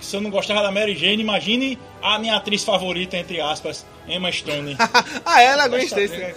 Se 0.00 0.16
eu 0.16 0.20
não 0.20 0.30
gostava 0.30 0.62
da 0.62 0.70
Mary 0.70 0.94
Jane, 0.94 1.22
imagine 1.22 1.78
a 2.02 2.18
minha 2.18 2.36
atriz 2.36 2.62
favorita, 2.62 3.16
entre 3.16 3.40
aspas, 3.40 3.84
Emma 4.06 4.30
Stone. 4.30 4.76
ah, 5.24 5.42
ela 5.42 5.64
é 5.64 5.68
Gwen 5.68 5.84
Stacy. 5.84 6.14
É. 6.14 6.34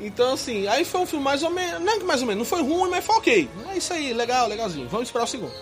Então, 0.00 0.32
assim, 0.34 0.66
aí 0.66 0.84
foi 0.84 1.00
um 1.02 1.06
filme 1.06 1.24
mais 1.24 1.42
ou 1.42 1.50
menos. 1.50 1.80
Não 1.80 1.98
que 1.98 2.04
mais 2.04 2.20
ou 2.20 2.26
menos, 2.26 2.38
não 2.40 2.44
foi 2.58 2.62
ruim, 2.66 2.90
mas 2.90 3.04
foi 3.04 3.16
ok. 3.16 3.48
É 3.72 3.76
isso 3.76 3.92
aí, 3.92 4.12
legal, 4.12 4.48
legalzinho. 4.48 4.88
Vamos 4.88 5.08
esperar 5.08 5.24
o 5.24 5.28
segundo. 5.28 5.52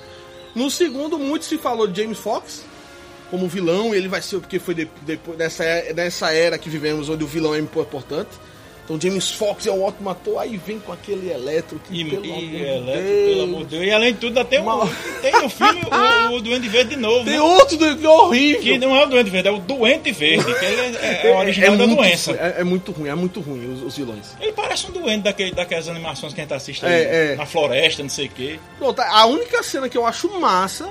No 0.54 0.70
segundo, 0.70 1.18
muito 1.18 1.44
se 1.44 1.58
falou 1.58 1.86
de 1.86 2.00
James 2.02 2.18
Fox 2.18 2.64
como 3.30 3.46
vilão, 3.48 3.94
e 3.94 3.98
ele 3.98 4.08
vai 4.08 4.20
ser 4.20 4.40
porque 4.40 4.58
foi 4.58 4.74
de- 4.74 4.88
depois 5.02 5.38
dessa, 5.38 5.62
dessa 5.94 6.32
era 6.32 6.58
que 6.58 6.68
vivemos, 6.68 7.08
onde 7.08 7.22
o 7.22 7.26
vilão 7.28 7.54
é 7.54 7.58
importante. 7.60 8.30
Então, 8.92 9.00
James 9.00 9.30
Fox 9.30 9.66
é 9.68 9.70
um 9.70 9.84
ótimo 9.84 10.10
ator, 10.10 10.38
aí 10.40 10.56
vem 10.56 10.80
com 10.80 10.90
aquele 10.92 11.30
eletro 11.30 11.80
que, 11.86 12.00
E, 12.00 12.10
pelo 12.10 12.26
e 12.26 12.30
amor 12.32 12.42
Eletro, 12.66 13.02
Deus. 13.04 13.28
pelo 13.28 13.42
amor 13.44 13.58
de 13.60 13.64
Deus. 13.66 13.84
E 13.86 13.90
além 13.92 14.12
de 14.14 14.18
tudo, 14.18 14.38
ainda 14.38 14.44
tem, 14.44 14.58
um, 14.60 14.64
Mal- 14.64 14.88
tem 15.22 15.32
no 15.32 15.48
filme 15.48 15.80
o, 15.84 16.34
o 16.34 16.40
Duende 16.40 16.68
Verde 16.68 16.90
de 16.90 17.00
novo. 17.00 17.24
Tem 17.24 17.34
né? 17.34 17.40
outro 17.40 17.76
do 17.76 17.96
que 17.96 18.04
é 18.04 18.08
horrível. 18.08 18.62
Que 18.62 18.78
não 18.78 18.96
é 18.96 19.04
o 19.04 19.06
Duende 19.08 19.30
Verde, 19.30 19.48
é 19.48 19.52
o 19.52 19.58
Doente 19.60 20.10
Verde, 20.10 20.44
que 20.44 20.64
ele 20.64 20.96
é, 20.96 21.26
é 21.28 21.32
o 21.32 21.38
original 21.38 21.76
da 21.76 21.86
muito, 21.86 22.00
doença. 22.02 22.32
É, 22.32 22.54
é 22.58 22.64
muito 22.64 22.90
ruim, 22.90 23.08
é 23.08 23.14
muito 23.14 23.40
ruim 23.40 23.72
os, 23.74 23.82
os 23.84 23.96
vilões. 23.96 24.34
Ele 24.40 24.52
parece 24.52 24.88
um 24.88 24.90
doente 24.90 25.22
daquele, 25.22 25.52
daquelas 25.52 25.88
animações 25.88 26.34
que 26.34 26.40
a 26.40 26.42
gente 26.44 26.54
assiste 26.54 26.84
É, 26.84 26.88
aí, 26.88 27.04
é. 27.32 27.36
na 27.36 27.46
floresta, 27.46 28.02
não 28.02 28.10
sei 28.10 28.26
o 28.26 28.30
quê. 28.30 28.58
Pronto, 28.76 29.00
a 29.00 29.24
única 29.26 29.62
cena 29.62 29.88
que 29.88 29.96
eu 29.96 30.04
acho 30.04 30.28
massa 30.40 30.90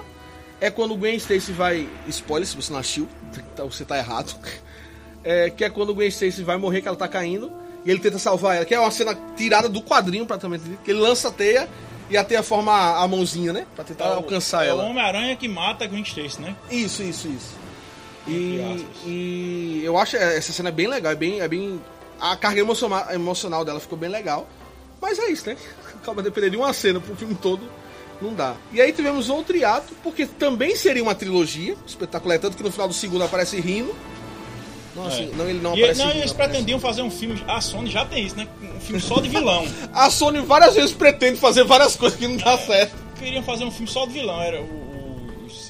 é 0.62 0.72
quando 0.72 0.94
o 0.94 0.98
Gwen 0.98 1.16
Stacy 1.18 1.52
vai. 1.52 1.86
Spoiler 2.08 2.48
se 2.48 2.56
você 2.56 2.72
não 2.72 2.80
assistiu, 2.80 3.10
tá- 3.58 3.66
você 3.66 3.84
tá 3.84 3.98
errado. 3.98 4.34
É, 5.22 5.50
que 5.50 5.66
é 5.66 5.70
quando 5.70 5.90
o 5.90 5.94
Gwen 5.94 6.08
Stacy 6.08 6.44
vai 6.44 6.56
morrer, 6.56 6.82
que 6.82 6.88
ela 6.88 6.96
tá 6.96 7.06
caindo, 7.06 7.52
e 7.86 7.90
ele 7.92 8.00
tenta 8.00 8.20
salvar 8.20 8.56
ela. 8.58 8.66
Que 8.66 8.74
é 8.76 8.80
uma 8.80 8.92
cena 8.92 9.18
tirada 9.36 9.70
do 9.70 9.82
quadrinho, 9.82 10.26
praticamente. 10.26 10.64
Que 10.84 10.92
ele 10.92 11.00
lança 11.00 11.30
a 11.30 11.32
teia 11.32 11.68
e 12.10 12.18
a 12.18 12.24
teia 12.24 12.42
forma 12.44 12.74
a, 12.74 13.08
mãozinha, 13.08 13.54
né? 13.54 13.66
Pra 13.76 13.84
tentar 13.84 14.06
É 14.06 14.14
alcançar 14.14 14.66
é 14.66 14.70
ela. 14.70 14.84
o 14.84 14.88
Homem-Aranha 14.90 15.36
que 15.36 15.48
mata 15.48 15.84
a 15.86 15.88
Gwen 15.88 16.02
Stacy, 16.04 16.42
né? 16.42 16.56
Isso, 16.70 17.04
isso, 17.04 17.28
isso. 17.28 17.58
E, 18.28 18.86
e 19.06 19.82
eu 19.84 19.98
acho 19.98 20.16
essa 20.18 20.52
cena 20.52 20.70
é 20.70 20.72
bem 20.72 20.88
legal, 20.88 21.12
é 21.12 21.16
bem. 21.16 21.40
É 21.42 21.48
bem 21.48 21.82
a 22.20 22.36
carga 22.36 22.60
emocional, 22.60 23.08
emocional 23.12 23.64
dela 23.64 23.80
ficou 23.80 23.98
bem 23.98 24.10
legal. 24.10 24.48
Mas 25.02 25.18
é 25.18 25.32
isso, 25.32 25.48
né? 25.50 25.56
Acaba 26.02 26.22
dependendo 26.22 26.52
de 26.52 26.58
uma 26.58 26.74
cena 26.74 27.00
pro 27.00 27.16
filme 27.16 27.36
todo, 27.36 27.62
não 28.22 28.34
dá. 28.34 28.56
E 28.74 28.82
aí 28.82 28.92
tivemos 28.92 29.30
outro 29.30 29.56
hiato, 29.56 29.94
porque 30.04 30.26
também 30.26 30.76
seria 30.76 31.02
uma 31.02 31.16
trilogia 31.16 31.76
espetacular, 31.88 32.38
tanto 32.40 32.58
que 32.58 32.64
no 32.64 32.72
final 32.72 32.88
do 32.88 32.94
segundo 32.94 33.24
aparece 33.24 33.60
Rino. 33.60 33.96
Não, 35.00 35.08
assim, 35.08 35.30
É. 35.32 35.36
não, 35.36 35.50
ele 35.50 35.60
não 35.60 35.76
e, 35.76 35.80
aparece 35.84 36.04
não, 36.04 36.12
eles 36.12 36.34
pretendiam 36.34 36.80
fazer 36.80 37.02
um 37.02 37.12
filme. 37.12 37.42
A 37.48 37.60
Sony 37.62 37.90
já 37.90 38.06
tem 38.06 38.26
isso, 38.26 38.36
né? 38.36 38.48
Um 38.62 38.80
filme 38.80 39.02
só 39.02 39.20
de 39.20 39.30
vilão. 39.30 39.66
A 39.94 40.10
Sony 40.10 40.40
várias 40.42 40.76
vezes 40.76 40.92
pretende 40.94 41.38
fazer 41.40 41.64
várias 41.64 41.96
coisas 41.96 42.18
que 42.20 42.28
não 42.28 42.38
dá 42.38 42.58
certo. 42.58 42.96
Queriam 43.18 43.44
fazer 43.44 43.66
um 43.66 43.72
filme 43.72 43.88
só 43.88 44.06
de 44.06 44.14
vilão. 44.14 44.42
Era 44.42 44.62
o, 44.62 44.66
o, 44.66 45.46
os. 45.46 45.70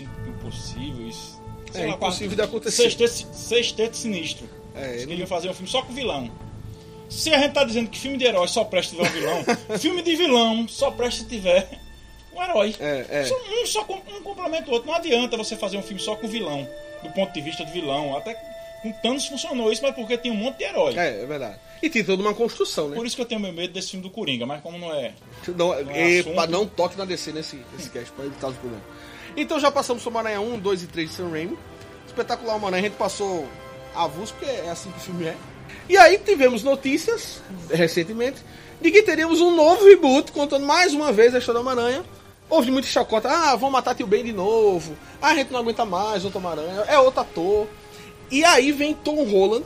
É, 1.74 1.88
impossível 1.88 2.36
de 2.36 2.42
acontecer. 2.42 2.84
Sexteto, 2.90 3.28
Sexteto 3.36 3.96
Sinistro. 3.98 4.50
É, 4.76 4.86
Eles 4.90 4.96
ele- 5.02 5.08
queriam 5.08 5.28
fazer 5.28 5.50
um 5.50 5.54
filme 5.54 5.70
só 5.70 5.82
com 5.82 5.94
vilão. 5.94 6.30
Se 7.10 7.34
a 7.34 7.40
gente 7.40 7.54
tá 7.54 7.64
dizendo 7.64 7.90
que 7.90 7.98
filme 8.00 8.18
de 8.18 8.26
herói 8.26 8.48
só 8.48 8.64
presta 8.64 8.96
se 8.96 9.02
tiver 9.04 9.10
um 9.10 9.14
vilão, 9.44 9.46
filme 9.80 10.02
de 10.02 10.16
vilão 10.16 10.68
só 10.68 10.92
presta 10.92 11.22
se 11.24 11.28
tiver 11.30 11.68
um 12.36 12.42
herói. 12.44 12.76
É, 12.80 13.06
é. 13.10 13.24
Só- 13.26 13.36
Um 13.36 13.66
só 13.66 13.82
um 13.82 14.22
complementa 14.24 14.70
o 14.70 14.74
outro. 14.74 14.88
Não 14.88 14.96
adianta 14.96 15.38
você 15.38 15.56
fazer 15.56 15.78
um 15.78 15.82
filme 15.84 16.02
só 16.02 16.16
com 16.16 16.28
vilão, 16.28 16.68
do 17.04 17.10
ponto 17.12 17.32
de 17.34 17.42
vista 17.42 17.64
do 17.64 17.72
vilão. 17.72 18.16
Até 18.18 18.36
com 18.82 18.92
Thanos 18.92 19.28
funcionou 19.28 19.72
isso, 19.72 19.82
mas 19.82 19.94
porque 19.94 20.18
tem 20.18 20.32
um 20.32 20.36
monte 20.36 20.58
de 20.58 20.64
herói. 20.64 20.96
É, 20.98 21.24
é 21.24 21.26
verdade. 21.26 21.60
E 21.82 21.90
tem 21.90 22.04
toda 22.04 22.22
uma 22.22 22.34
construção, 22.34 22.90
né? 22.90 22.96
Por 22.96 23.06
isso 23.06 23.16
que 23.16 23.22
eu 23.22 23.26
tenho 23.26 23.40
meu 23.40 23.54
medo 23.54 23.74
desse 23.74 23.92
filme 23.92 24.04
do 24.04 24.10
Coringa, 24.12 24.46
mas 24.46 24.62
como 24.62 24.78
não 24.78 24.94
é. 24.94 25.14
Não, 25.48 25.74
é 25.74 26.12
epa, 26.18 26.32
assunto. 26.32 26.52
não 26.52 26.66
toque 26.66 26.98
na 26.98 27.06
DC 27.06 27.32
nesse, 27.32 27.64
nesse 27.74 27.90
cast, 27.90 28.12
pra 28.12 28.26
evitar 28.26 28.48
os 28.48 28.58
problemas. 28.58 28.84
Então 29.38 29.60
já 29.60 29.72
passamos 29.72 30.04
sobre 30.04 30.20
Homem-Aranha 30.20 30.56
1, 30.56 30.60
2 30.60 30.84
e 30.84 30.88
3 30.88 31.10
de 31.10 31.16
Sam 31.16 31.30
Raimi. 31.30 31.58
Espetacular 32.08 32.56
Homem-Aranha, 32.56 32.82
a 32.82 32.90
gente 32.90 32.98
passou 32.98 33.48
avulso, 33.96 34.34
porque 34.34 34.52
é 34.52 34.70
assim 34.70 34.92
que 34.92 34.98
o 34.98 35.02
filme 35.02 35.26
é. 35.26 35.38
E 35.88 35.98
aí 35.98 36.18
tivemos 36.18 36.64
notícias, 36.64 37.42
recentemente, 37.70 38.44
de 38.82 38.92
que 38.92 39.02
teríamos 39.04 39.40
um 39.40 39.56
novo 39.56 39.86
reboot, 39.86 40.32
contando 40.32 40.66
mais 40.66 40.94
uma 40.94 41.12
vez 41.12 41.34
a 41.34 41.40
história 41.40 41.62
do 41.62 41.68
Homem-Aranha. 41.68 42.04
Houve 42.50 42.72
muita 42.72 42.88
chacota, 42.88 43.30
ah, 43.30 43.56
vão 43.56 43.70
matar 43.70 43.94
Tio 43.94 44.08
Ben 44.08 44.24
de 44.24 44.34
novo, 44.34 44.98
ah, 45.22 45.30
a 45.30 45.36
gente 45.36 45.52
não 45.52 45.60
aguenta 45.60 45.86
mais 45.86 46.26
outro 46.26 46.40
Homem-Aranha, 46.40 46.84
é 46.88 46.98
outro 46.98 47.22
ator. 47.22 47.68
E 48.32 48.44
aí 48.44 48.72
vem 48.72 48.94
Tom 48.94 49.24
Holland, 49.24 49.66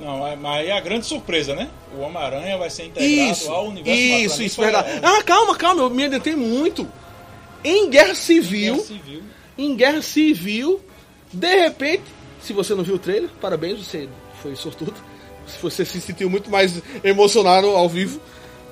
Não, 0.00 0.18
mas- 0.36 0.66
é 0.66 0.72
a 0.72 0.80
grande 0.80 1.06
surpresa, 1.06 1.54
né? 1.54 1.68
O 1.96 2.00
Homem-Aranha 2.00 2.56
vai 2.58 2.68
ser 2.70 2.86
integrado 2.86 3.32
Isso, 3.32 3.50
ao 3.50 3.66
universo 3.68 4.00
isso, 4.00 4.42
isso, 4.42 4.60
verdade. 4.60 4.88
Ah, 5.02 5.22
calma, 5.22 5.54
calma, 5.56 5.82
eu 5.82 5.90
me 5.90 6.04
adiantei 6.04 6.34
muito. 6.34 6.88
Em 7.62 7.88
Guerra 7.88 8.14
Civil, 8.14 8.74
Guerra 8.74 8.86
Civil. 8.86 9.22
em 9.56 9.76
Guerra 9.76 10.02
Civil, 10.02 10.80
de 11.32 11.60
repente, 11.60 12.02
se 12.42 12.52
você 12.52 12.74
não 12.74 12.82
viu 12.82 12.96
o 12.96 12.98
trailer, 12.98 13.30
parabéns, 13.40 13.78
você 13.86 14.08
foi 14.42 14.56
sortudo. 14.56 14.94
Se 15.46 15.60
Você 15.62 15.84
se 15.84 16.00
sentiu 16.00 16.28
muito 16.30 16.50
mais 16.50 16.80
emocionado 17.04 17.66
ao 17.68 17.88
vivo. 17.88 18.20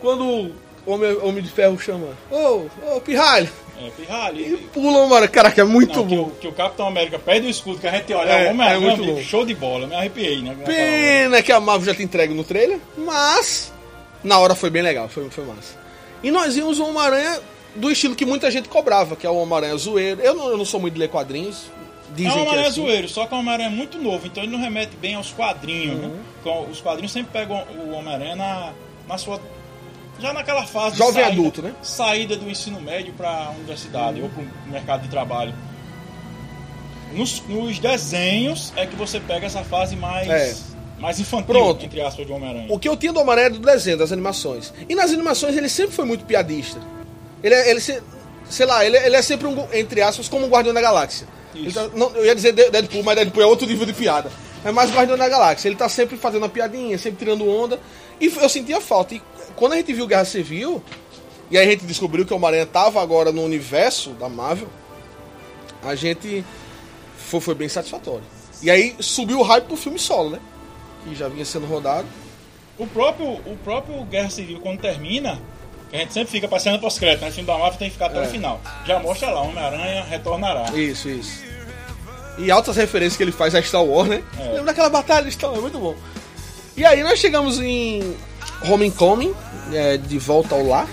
Quando 0.01 0.25
o 0.25 0.53
Homem, 0.87 1.17
Homem 1.23 1.43
de 1.43 1.51
Ferro 1.51 1.79
chama, 1.79 2.09
ô, 2.31 2.67
ô, 2.97 3.01
Pirralho, 3.01 3.49
É, 3.87 3.91
Pirralho. 3.91 4.41
e 4.41 4.57
pula, 4.57 5.07
mano, 5.07 5.29
caraca, 5.29 5.61
é 5.61 5.65
muito 5.65 5.97
Não, 5.99 6.07
que, 6.07 6.17
bom. 6.17 6.23
o, 6.23 6.31
que 6.33 6.49
o 6.49 6.53
Capitão 6.53 6.87
América 6.89 7.19
perde 7.19 7.47
o 7.47 7.51
escudo, 7.51 7.79
que 7.79 7.87
a 7.87 7.93
gente 7.93 8.13
olha, 8.13 8.31
É, 8.31 8.47
o 8.49 8.51
Homem-Aranha, 8.51 8.77
é 8.77 8.81
muito 8.89 9.03
amigo, 9.03 9.17
bom. 9.19 9.23
show 9.25 9.45
de 9.45 9.55
bola, 9.55 9.87
me 9.87 9.95
arrepiei, 9.95 10.41
né? 10.43 10.57
Pena 10.65 11.43
que 11.43 11.53
a 11.53 11.61
Marvel 11.61 11.87
já 11.87 11.95
te 11.95 12.03
entrega 12.03 12.33
no 12.35 12.45
trailer, 12.45 12.79
mas 12.97 13.73
na 14.23 14.39
hora 14.39 14.55
foi 14.55 14.71
bem 14.71 14.83
legal, 14.83 15.09
foi, 15.09 15.29
foi 15.31 15.45
massa. 15.45 15.79
E 16.23 16.31
nós 16.31 16.55
vimos 16.55 16.79
o 16.79 16.85
Homem-Aranha 16.87 17.41
do 17.75 17.91
estilo 17.91 18.15
que 18.15 18.27
muita 18.27 18.51
gente 18.51 18.69
cobrava, 18.69 19.17
que 19.17 19.27
é 19.27 19.31
o 19.31 19.37
Homem-Aranha 19.37 19.77
zoeiro. 19.77 20.21
Eu 20.21 20.35
não, 20.35 20.49
eu 20.51 20.57
não 20.59 20.65
sou 20.65 20.79
muito 20.81 20.95
de 20.95 21.01
ler 21.01 21.09
quadrinhos, 21.09 21.71
É 22.11 22.15
dizem 22.17 22.31
um 22.31 22.33
que 22.35 22.39
é 22.39 22.43
Homem-Aranha 22.43 22.69
assim. 22.69 22.81
zoeiro, 22.83 23.09
só 23.09 23.27
que 23.27 23.35
o 23.35 23.39
Homem-Aranha 23.39 23.69
é 23.69 23.73
muito 23.73 23.97
novo, 23.99 24.27
então 24.27 24.43
ele 24.43 24.53
não 24.53 24.61
remete 24.61 24.97
bem 24.97 25.15
aos 25.15 25.31
quadrinhos, 25.31 26.01
Uhum. 26.03 26.09
né? 26.45 26.67
Os 26.71 26.81
quadrinhos 26.81 27.13
sempre 27.13 27.33
pegam 27.33 27.65
o 27.87 27.93
Homem-Aranha 27.93 28.37
na, 28.37 28.73
na 29.09 29.17
sua. 29.19 29.41
Já 30.21 30.33
naquela 30.33 30.67
fase 30.67 30.97
Jovem 30.97 31.15
saída, 31.25 31.29
adulto, 31.33 31.63
né? 31.63 31.73
Saída 31.83 32.37
do 32.37 32.49
ensino 32.51 32.81
médio 32.81 33.13
para 33.15 33.29
a 33.47 33.51
universidade 33.51 34.21
ou 34.21 34.29
para 34.29 34.43
o 34.43 34.47
mercado 34.71 35.03
de 35.03 35.09
trabalho. 35.09 35.55
Nos, 37.13 37.43
nos 37.49 37.79
desenhos 37.79 38.73
é 38.77 38.87
que 38.87 38.95
você 38.95 39.19
pega 39.19 39.47
essa 39.47 39.65
fase 39.65 39.97
mais, 39.97 40.29
É. 40.29 40.55
mais 41.01 41.19
infantil, 41.19 41.47
Pronto. 41.47 41.85
entre 41.85 42.01
aspas, 42.01 42.25
de 42.27 42.33
Homem-Aranha. 42.33 42.67
O 42.71 42.79
que 42.79 42.89
eu 42.89 42.97
tinha 42.97 43.13
do 43.13 43.19
Homem-Aranha 43.21 43.47
é 43.49 43.51
do 43.51 43.59
desenho, 43.59 43.97
das 43.99 44.13
animações. 44.13 44.73
E 44.89 44.95
nas 44.95 45.11
animações 45.11 45.57
ele 45.57 45.69
sempre 45.69 45.93
foi 45.93 46.05
muito 46.05 46.25
piadista. 46.25 46.79
Ele 47.43 47.55
é, 47.55 47.71
ele 47.71 47.81
se- 47.81 48.01
sei 48.49 48.67
lá, 48.67 48.85
ele, 48.85 48.97
ele 48.97 49.17
é 49.17 49.23
sempre 49.23 49.47
um, 49.49 49.67
entre 49.73 50.03
aspas, 50.03 50.29
como 50.29 50.47
um 50.47 50.49
Guardião 50.49 50.73
da 50.75 50.81
Galáxia. 50.81 51.27
Tá- 51.75 51.89
não, 51.97 52.11
eu 52.15 52.25
ia 52.27 52.35
dizer 52.35 52.53
De- 52.53 52.71
Deadpool, 52.71 53.03
mas 53.03 53.17
Deadpool 53.17 53.43
é 53.43 53.47
outro 53.47 53.67
nível 53.67 53.87
de 53.87 53.93
piada. 53.93 54.31
É 54.65 54.71
mais 54.71 54.93
Guardião 54.93 55.17
da 55.19 55.29
Galáxia. 55.29 55.69
Ele 55.69 55.77
tá 55.77 55.89
sempre 55.89 56.17
fazendo 56.17 56.43
uma 56.43 56.49
piadinha, 56.49 56.97
sempre 56.97 57.19
tirando 57.25 57.49
onda. 57.49 57.81
E 58.21 58.27
eu 58.27 58.49
sentia 58.49 58.81
falta. 58.81 59.15
E 59.15 59.23
quando 59.61 59.75
a 59.75 59.77
gente 59.77 59.93
viu 59.93 60.07
Guerra 60.07 60.25
Civil, 60.25 60.83
e 61.51 61.59
aí 61.59 61.69
a 61.69 61.71
gente 61.71 61.85
descobriu 61.85 62.25
que 62.25 62.33
o 62.33 62.37
Homem-Aranha 62.37 62.65
tava 62.65 63.01
agora 63.03 63.31
no 63.31 63.43
universo 63.45 64.11
da 64.13 64.27
Marvel, 64.27 64.69
a 65.85 65.95
gente 65.95 66.43
foi, 67.29 67.41
foi 67.41 67.55
bem 67.55 67.69
satisfatório. 67.69 68.25
E 68.63 68.71
aí 68.71 68.97
subiu 69.01 69.39
o 69.39 69.43
hype 69.43 69.65
pro 69.67 69.77
filme 69.77 69.99
solo, 69.99 70.31
né? 70.31 70.41
Que 71.05 71.15
já 71.15 71.29
vinha 71.29 71.45
sendo 71.45 71.67
rodado. 71.67 72.07
O 72.79 72.87
próprio, 72.87 73.33
o 73.33 73.57
próprio 73.63 74.03
Guerra 74.05 74.31
Civil, 74.31 74.61
quando 74.61 74.81
termina, 74.81 75.39
a 75.93 75.97
gente 75.99 76.13
sempre 76.15 76.31
fica 76.31 76.49
passando 76.49 76.81
pós-crédito, 76.81 77.21
né? 77.21 77.29
O 77.29 77.33
filme 77.33 77.47
da 77.47 77.59
Marvel 77.59 77.79
tem 77.79 77.89
que 77.89 77.95
ficar 77.95 78.07
até 78.07 78.19
É. 78.19 78.23
o 78.23 78.31
final. 78.31 78.61
Já 78.87 78.99
mostra 78.99 79.31
lá, 79.31 79.43
Homem-Aranha 79.43 80.05
retornará. 80.05 80.71
Isso, 80.73 81.09
isso. 81.11 81.43
E 82.39 82.51
altas 82.51 82.77
referências 82.77 83.17
que 83.19 83.23
ele 83.23 83.33
faz 83.33 83.55
a 83.55 83.61
Star 83.63 83.85
Wars, 83.85 84.09
né? 84.09 84.23
É. 84.39 84.45
Lembra 84.45 84.65
daquela 84.65 84.89
batalha 84.89 85.27
de 85.27 85.33
Star 85.33 85.51
Wars, 85.51 85.59
é 85.59 85.63
muito 85.63 85.79
bom. 85.79 85.95
E 86.77 86.85
aí 86.85 87.03
nós 87.03 87.19
chegamos 87.19 87.61
em 87.61 88.17
Homecoming, 88.65 89.35
é, 89.73 89.97
de 89.97 90.19
volta 90.19 90.55
ao 90.55 90.67
lar, 90.67 90.89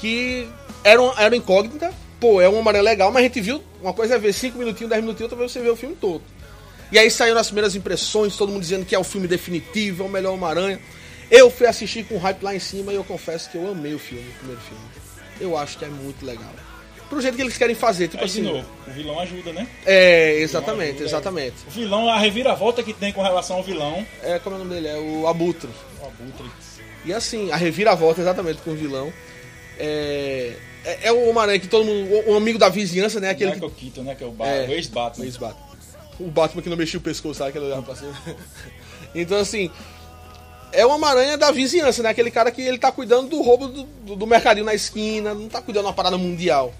que 0.00 0.48
era, 0.82 1.00
um, 1.00 1.12
era 1.18 1.36
incógnita. 1.36 1.92
Pô, 2.18 2.40
é 2.40 2.48
um 2.48 2.58
Homem-Aranha 2.58 2.82
legal, 2.82 3.10
mas 3.10 3.20
a 3.20 3.26
gente 3.26 3.40
viu, 3.40 3.62
uma 3.80 3.92
coisa 3.94 4.16
é 4.16 4.18
ver 4.18 4.32
5 4.32 4.58
minutinhos, 4.58 4.90
10 4.90 5.02
minutinhos, 5.02 5.32
outra 5.32 5.38
vez 5.38 5.52
você 5.52 5.60
vê 5.60 5.70
o 5.70 5.76
filme 5.76 5.96
todo. 5.96 6.22
E 6.92 6.98
aí 6.98 7.10
saíram 7.10 7.38
as 7.38 7.46
primeiras 7.46 7.74
impressões, 7.74 8.36
todo 8.36 8.50
mundo 8.50 8.60
dizendo 8.62 8.84
que 8.84 8.94
é 8.94 8.98
o 8.98 9.04
filme 9.04 9.26
definitivo, 9.28 10.02
é 10.02 10.06
o 10.06 10.08
melhor 10.08 10.34
Homem-Aranha. 10.34 10.80
Eu 11.30 11.48
fui 11.50 11.66
assistir 11.66 12.04
com 12.04 12.18
hype 12.18 12.42
lá 12.42 12.54
em 12.54 12.58
cima 12.58 12.92
e 12.92 12.96
eu 12.96 13.04
confesso 13.04 13.48
que 13.48 13.56
eu 13.56 13.70
amei 13.70 13.94
o 13.94 13.98
filme, 13.98 14.28
o 14.28 14.38
primeiro 14.38 14.60
filme. 14.62 14.84
Eu 15.40 15.56
acho 15.56 15.78
que 15.78 15.84
é 15.84 15.88
muito 15.88 16.26
legal. 16.26 16.52
Pro 17.08 17.20
jeito 17.20 17.36
que 17.36 17.42
eles 17.42 17.56
querem 17.56 17.74
fazer, 17.74 18.08
tipo 18.08 18.22
Aí, 18.22 18.28
assim. 18.28 18.42
novo, 18.42 18.64
o 18.86 18.90
vilão 18.90 19.18
ajuda, 19.18 19.52
né? 19.52 19.66
É, 19.86 20.38
exatamente, 20.40 20.90
ajuda, 20.90 21.04
exatamente. 21.04 21.56
O 21.66 21.70
vilão, 21.70 22.08
a 22.08 22.18
reviravolta 22.18 22.82
que 22.82 22.92
tem 22.92 23.12
com 23.12 23.22
relação 23.22 23.56
ao 23.56 23.62
vilão. 23.62 24.04
É, 24.22 24.38
como 24.38 24.56
é 24.56 24.58
o 24.58 24.64
nome 24.64 24.74
dele? 24.74 24.88
É 24.88 24.96
o 24.96 25.26
Abutre. 25.26 25.68
O 26.02 26.06
Abutre. 26.06 26.50
E 27.04 27.12
assim, 27.12 27.50
a 27.50 27.56
reviravolta 27.56 28.20
exatamente 28.20 28.60
com 28.62 28.70
o 28.70 28.74
vilão. 28.76 29.12
É, 29.78 30.54
É, 30.84 31.08
é 31.08 31.12
o 31.12 31.28
Homem-Aranha 31.28 31.58
que 31.60 31.68
todo 31.68 31.84
mundo. 31.84 32.10
O, 32.26 32.32
o 32.32 32.36
amigo 32.36 32.58
da 32.58 32.68
vizinhança, 32.68 33.20
né? 33.20 33.30
Aquele 33.30 33.50
que, 33.52 33.56
Michael 33.60 33.72
Keaton, 33.78 34.02
né? 34.02 34.14
Que 34.14 34.24
é 34.24 34.26
o, 34.26 34.30
Ba- 34.32 34.46
É. 34.46 34.66
o 34.66 34.72
ex-Batman. 34.72 35.24
o 35.24 35.26
ex-Batman. 35.26 35.66
O 36.18 36.30
Batman 36.30 36.62
que 36.62 36.68
não 36.68 36.76
mexia 36.76 36.98
o 36.98 37.02
pescoço, 37.02 37.34
sabe? 37.38 37.50
Aquele 37.50 37.66
olhava 37.66 37.82
pra 37.82 37.94
cima. 37.96 38.12
Então, 39.14 39.38
assim. 39.38 39.70
É 40.72 40.86
o 40.86 40.90
Homem-Aranha 40.90 41.36
da 41.36 41.50
vizinhança, 41.50 42.00
né? 42.02 42.10
Aquele 42.10 42.30
cara 42.30 42.50
que 42.52 42.62
ele 42.62 42.78
tá 42.78 42.92
cuidando 42.92 43.28
do 43.28 43.42
roubo 43.42 43.66
do, 43.66 43.82
do, 43.82 44.14
do 44.16 44.26
mercadinho 44.26 44.64
na 44.64 44.72
esquina, 44.72 45.34
não 45.34 45.48
tá 45.48 45.60
cuidando 45.60 45.86
uma 45.86 45.92
parada 45.92 46.16
mundial. 46.16 46.72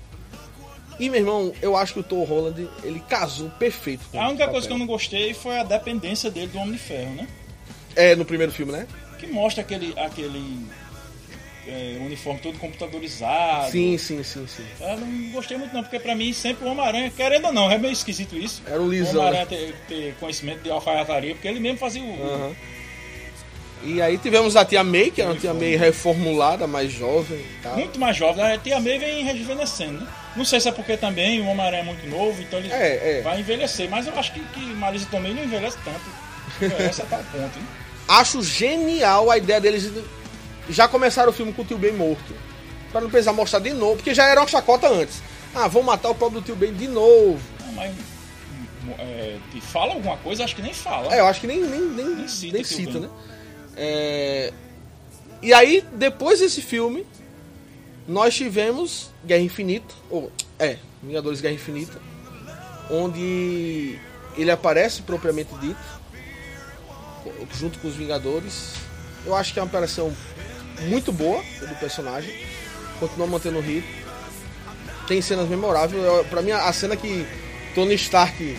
E, 1.00 1.08
meu 1.10 1.18
irmão, 1.18 1.52
eu 1.60 1.76
acho 1.76 1.94
que 1.94 1.98
o 2.00 2.02
Tom 2.04 2.22
Holland, 2.22 2.68
ele 2.84 3.00
casou 3.08 3.50
perfeito. 3.58 4.02
com 4.12 4.20
A 4.22 4.28
única 4.28 4.46
coisa 4.46 4.66
que 4.66 4.72
eu 4.72 4.78
não 4.78 4.86
gostei 4.86 5.34
foi 5.34 5.58
a 5.58 5.64
dependência 5.64 6.30
dele 6.30 6.46
do 6.48 6.58
Homem 6.58 6.74
de 6.74 6.78
Ferro, 6.78 7.14
né? 7.16 7.26
É, 7.96 8.14
no 8.14 8.24
primeiro 8.24 8.52
filme, 8.52 8.70
né? 8.70 8.86
Que 9.20 9.26
mostra 9.26 9.62
aquele, 9.62 9.92
aquele 9.98 10.66
é, 11.68 11.98
uniforme 12.00 12.40
todo 12.40 12.58
computadorizado. 12.58 13.70
Sim, 13.70 13.98
sim, 13.98 14.22
sim, 14.22 14.46
sim. 14.46 14.64
Eu 14.80 14.96
não 14.96 15.30
gostei 15.32 15.58
muito 15.58 15.74
não, 15.74 15.82
porque 15.82 16.00
pra 16.00 16.14
mim 16.14 16.32
sempre 16.32 16.66
o 16.66 16.70
Homem-Aranha, 16.70 17.12
querendo 17.14 17.46
ou 17.48 17.52
não, 17.52 17.70
é 17.70 17.76
meio 17.76 17.92
esquisito 17.92 18.34
isso. 18.36 18.62
Era 18.66 18.80
o 18.80 18.86
O 18.86 18.90
Lisão. 18.90 19.20
Homem-Aranha 19.20 19.46
ter, 19.46 19.74
ter 19.86 20.14
conhecimento 20.18 20.62
de 20.62 20.70
alfaiataria, 20.70 21.34
porque 21.34 21.46
ele 21.46 21.60
mesmo 21.60 21.78
fazia 21.78 22.02
o... 22.02 22.22
Aham. 22.34 22.56
E 23.82 24.02
aí 24.02 24.18
tivemos 24.18 24.56
a 24.56 24.64
Tia 24.64 24.84
May, 24.84 25.10
que 25.10 25.22
era 25.22 25.30
uma 25.30 25.38
Tia 25.40 25.54
May 25.54 25.74
reformulada, 25.74 26.66
mais 26.66 26.92
jovem 26.92 27.42
tal. 27.62 27.76
Muito 27.76 27.98
mais 27.98 28.14
jovem, 28.14 28.44
a 28.44 28.58
Tia 28.58 28.78
May 28.78 28.98
vem 28.98 29.24
rejuvenescendo, 29.24 30.00
né? 30.00 30.06
Não 30.36 30.44
sei 30.44 30.60
se 30.60 30.68
é 30.68 30.72
porque 30.72 30.96
também 30.98 31.40
o 31.40 31.46
Homem-Aranha 31.46 31.82
é 31.82 31.86
muito 31.86 32.06
novo, 32.06 32.40
então 32.42 32.58
ele 32.58 32.70
É, 32.70 33.18
é. 33.18 33.22
vai 33.22 33.40
envelhecer, 33.40 33.88
mas 33.88 34.06
eu 34.06 34.18
acho 34.18 34.32
que, 34.34 34.40
que 34.40 34.60
Marisa 34.60 35.06
Tomei 35.10 35.32
não 35.32 35.42
envelhece 35.44 35.78
tanto. 35.84 36.00
Envelhece 36.60 37.00
a 37.00 37.06
tal 37.06 37.20
ponto, 37.32 37.58
hein? 37.58 37.64
Acho 38.10 38.42
genial 38.42 39.30
a 39.30 39.38
ideia 39.38 39.60
deles 39.60 39.88
já 40.68 40.88
começaram 40.88 41.30
o 41.30 41.32
filme 41.32 41.52
com 41.52 41.62
o 41.62 41.64
tio 41.64 41.78
Ben 41.78 41.92
morto. 41.92 42.34
Pra 42.90 43.00
não 43.00 43.08
precisar 43.08 43.32
mostrar 43.32 43.60
de 43.60 43.72
novo, 43.72 43.96
porque 43.96 44.12
já 44.12 44.24
era 44.26 44.40
uma 44.40 44.48
chacota 44.48 44.88
antes. 44.88 45.22
Ah, 45.54 45.68
vão 45.68 45.82
matar 45.84 46.10
o 46.10 46.14
pobre 46.14 46.40
do 46.40 46.44
tio 46.44 46.56
Ben 46.56 46.72
de 46.74 46.88
novo. 46.88 47.40
Não, 47.64 47.72
mas 47.74 47.94
é, 48.98 49.36
te 49.52 49.60
fala 49.60 49.92
alguma 49.94 50.16
coisa, 50.16 50.42
acho 50.42 50.56
que 50.56 50.62
nem 50.62 50.74
fala. 50.74 51.14
É, 51.14 51.20
eu 51.20 51.26
acho 51.26 51.40
que 51.40 51.46
nem, 51.46 51.60
nem, 51.60 51.80
nem, 51.82 52.04
nem 52.06 52.16
Nem 52.16 52.28
cita, 52.28 52.64
cita 52.64 52.90
tio 52.90 52.92
Ben. 52.92 53.02
né? 53.02 53.08
É, 53.76 54.52
E 55.40 55.52
aí, 55.54 55.84
depois 55.92 56.40
desse 56.40 56.60
filme, 56.62 57.06
nós 58.08 58.34
tivemos 58.34 59.10
Guerra 59.24 59.42
Infinita, 59.42 59.94
ou 60.10 60.32
é, 60.58 60.78
Vingadores 61.00 61.40
Guerra 61.40 61.54
Infinita, 61.54 61.98
onde 62.90 63.98
ele 64.36 64.50
aparece 64.50 65.02
propriamente 65.02 65.54
dito, 65.60 65.99
junto 67.58 67.78
com 67.78 67.88
os 67.88 67.94
Vingadores. 67.94 68.72
Eu 69.24 69.34
acho 69.34 69.52
que 69.52 69.58
é 69.58 69.62
uma 69.62 69.68
aparição 69.68 70.14
muito 70.82 71.12
boa 71.12 71.42
do 71.60 71.74
personagem, 71.78 72.34
continua 72.98 73.26
mantendo 73.26 73.58
o 73.58 73.60
ritmo. 73.60 74.00
Tem 75.06 75.20
cenas 75.20 75.48
memoráveis. 75.48 76.02
Pra 76.28 76.40
mim, 76.40 76.52
a 76.52 76.72
cena 76.72 76.96
que 76.96 77.26
Tony 77.74 77.94
Stark 77.94 78.56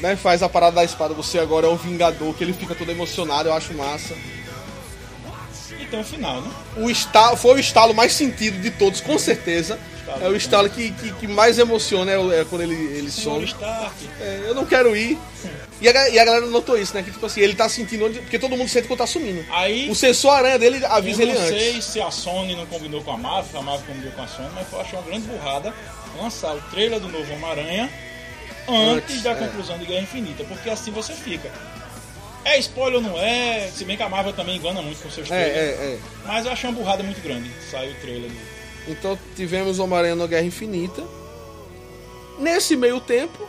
né, 0.00 0.16
faz 0.16 0.42
a 0.42 0.48
parada 0.48 0.76
da 0.76 0.84
espada, 0.84 1.14
você 1.14 1.38
agora 1.38 1.66
é 1.66 1.70
o 1.70 1.76
Vingador, 1.76 2.34
que 2.34 2.44
ele 2.44 2.52
fica 2.52 2.74
todo 2.74 2.90
emocionado, 2.90 3.48
eu 3.48 3.54
acho 3.54 3.72
massa. 3.74 4.14
E 5.80 5.86
tem 5.86 6.00
o 6.00 6.04
final, 6.04 6.42
né? 6.42 6.50
O 6.76 6.90
estalo, 6.90 7.36
foi 7.36 7.54
o 7.54 7.58
estalo 7.58 7.94
mais 7.94 8.12
sentido 8.12 8.60
de 8.60 8.70
todos, 8.72 9.00
com 9.00 9.18
certeza. 9.18 9.78
É 10.20 10.28
o 10.28 10.36
estalo 10.36 10.68
que, 10.68 10.90
que, 10.92 11.12
que 11.12 11.26
mais 11.28 11.58
emociona 11.58 12.10
é, 12.12 12.40
é 12.40 12.44
quando 12.44 12.62
ele, 12.62 12.74
ele 12.74 13.10
some. 13.10 13.52
É, 14.20 14.42
eu 14.46 14.54
não 14.54 14.64
quero 14.66 14.96
ir. 14.96 15.18
E 15.80 15.88
a, 15.88 16.08
e 16.10 16.18
a 16.18 16.24
galera 16.24 16.46
notou 16.46 16.78
isso, 16.78 16.94
né? 16.94 17.02
Que 17.02 17.10
tipo 17.10 17.24
assim, 17.26 17.40
ele 17.40 17.54
tá 17.54 17.68
sentindo 17.68 18.04
onde. 18.06 18.20
Porque 18.20 18.38
todo 18.38 18.56
mundo 18.56 18.68
sente 18.68 18.86
quando 18.86 18.98
tá 19.00 19.06
sumindo. 19.06 19.44
Aí, 19.50 19.90
O 19.90 19.94
sensor 19.94 20.30
aranha 20.32 20.58
dele 20.58 20.78
eu 20.82 20.92
avisa 20.92 21.24
não 21.24 21.32
ele 21.32 21.38
sei 21.48 21.70
antes. 21.74 21.84
se 21.86 22.00
a 22.00 22.10
Sony 22.10 22.54
não 22.54 22.66
combinou 22.66 23.02
com 23.02 23.12
a 23.12 23.16
Marvel, 23.18 23.60
a 23.60 23.62
Marvel 23.62 23.86
combinou 23.86 24.12
com 24.12 24.22
a 24.22 24.26
Sony, 24.28 24.48
mas 24.54 24.66
eu 24.72 24.80
achei 24.80 24.98
uma 24.98 25.04
grande 25.06 25.26
burrada 25.26 25.74
lançar 26.20 26.54
o 26.54 26.60
trailer 26.70 27.00
do 27.00 27.08
novo 27.08 27.32
Homem-Aranha 27.32 27.90
antes, 28.68 28.96
Antes, 29.16 29.22
da 29.22 29.30
é. 29.32 29.34
conclusão 29.34 29.76
de 29.78 29.86
Guerra 29.86 30.02
Infinita, 30.02 30.44
porque 30.44 30.70
assim 30.70 30.92
você 30.92 31.12
fica. 31.14 31.50
É 32.44 32.58
spoiler 32.58 32.96
ou 32.96 33.00
não 33.02 33.18
é? 33.18 33.68
Se 33.74 33.84
bem 33.84 33.96
que 33.96 34.02
a 34.02 34.08
Marvel 34.08 34.32
também 34.32 34.56
engana 34.56 34.82
muito 34.82 35.00
com 35.02 35.10
seus 35.10 35.30
É, 35.30 35.48
trailers. 35.48 35.80
é, 35.80 35.84
é. 35.94 35.98
Mas 36.26 36.44
eu 36.46 36.52
achei 36.52 36.68
uma 36.70 36.76
burrada 36.78 37.02
muito 37.02 37.20
grande. 37.22 37.50
Saiu 37.70 37.92
o 37.92 37.94
trailer 37.96 38.30
do. 38.30 38.61
Então 38.88 39.18
tivemos 39.36 39.78
Homem-Aranha 39.78 40.14
no 40.16 40.26
Guerra 40.26 40.44
Infinita. 40.46 41.02
Nesse 42.38 42.74
meio 42.76 43.00
tempo, 43.00 43.46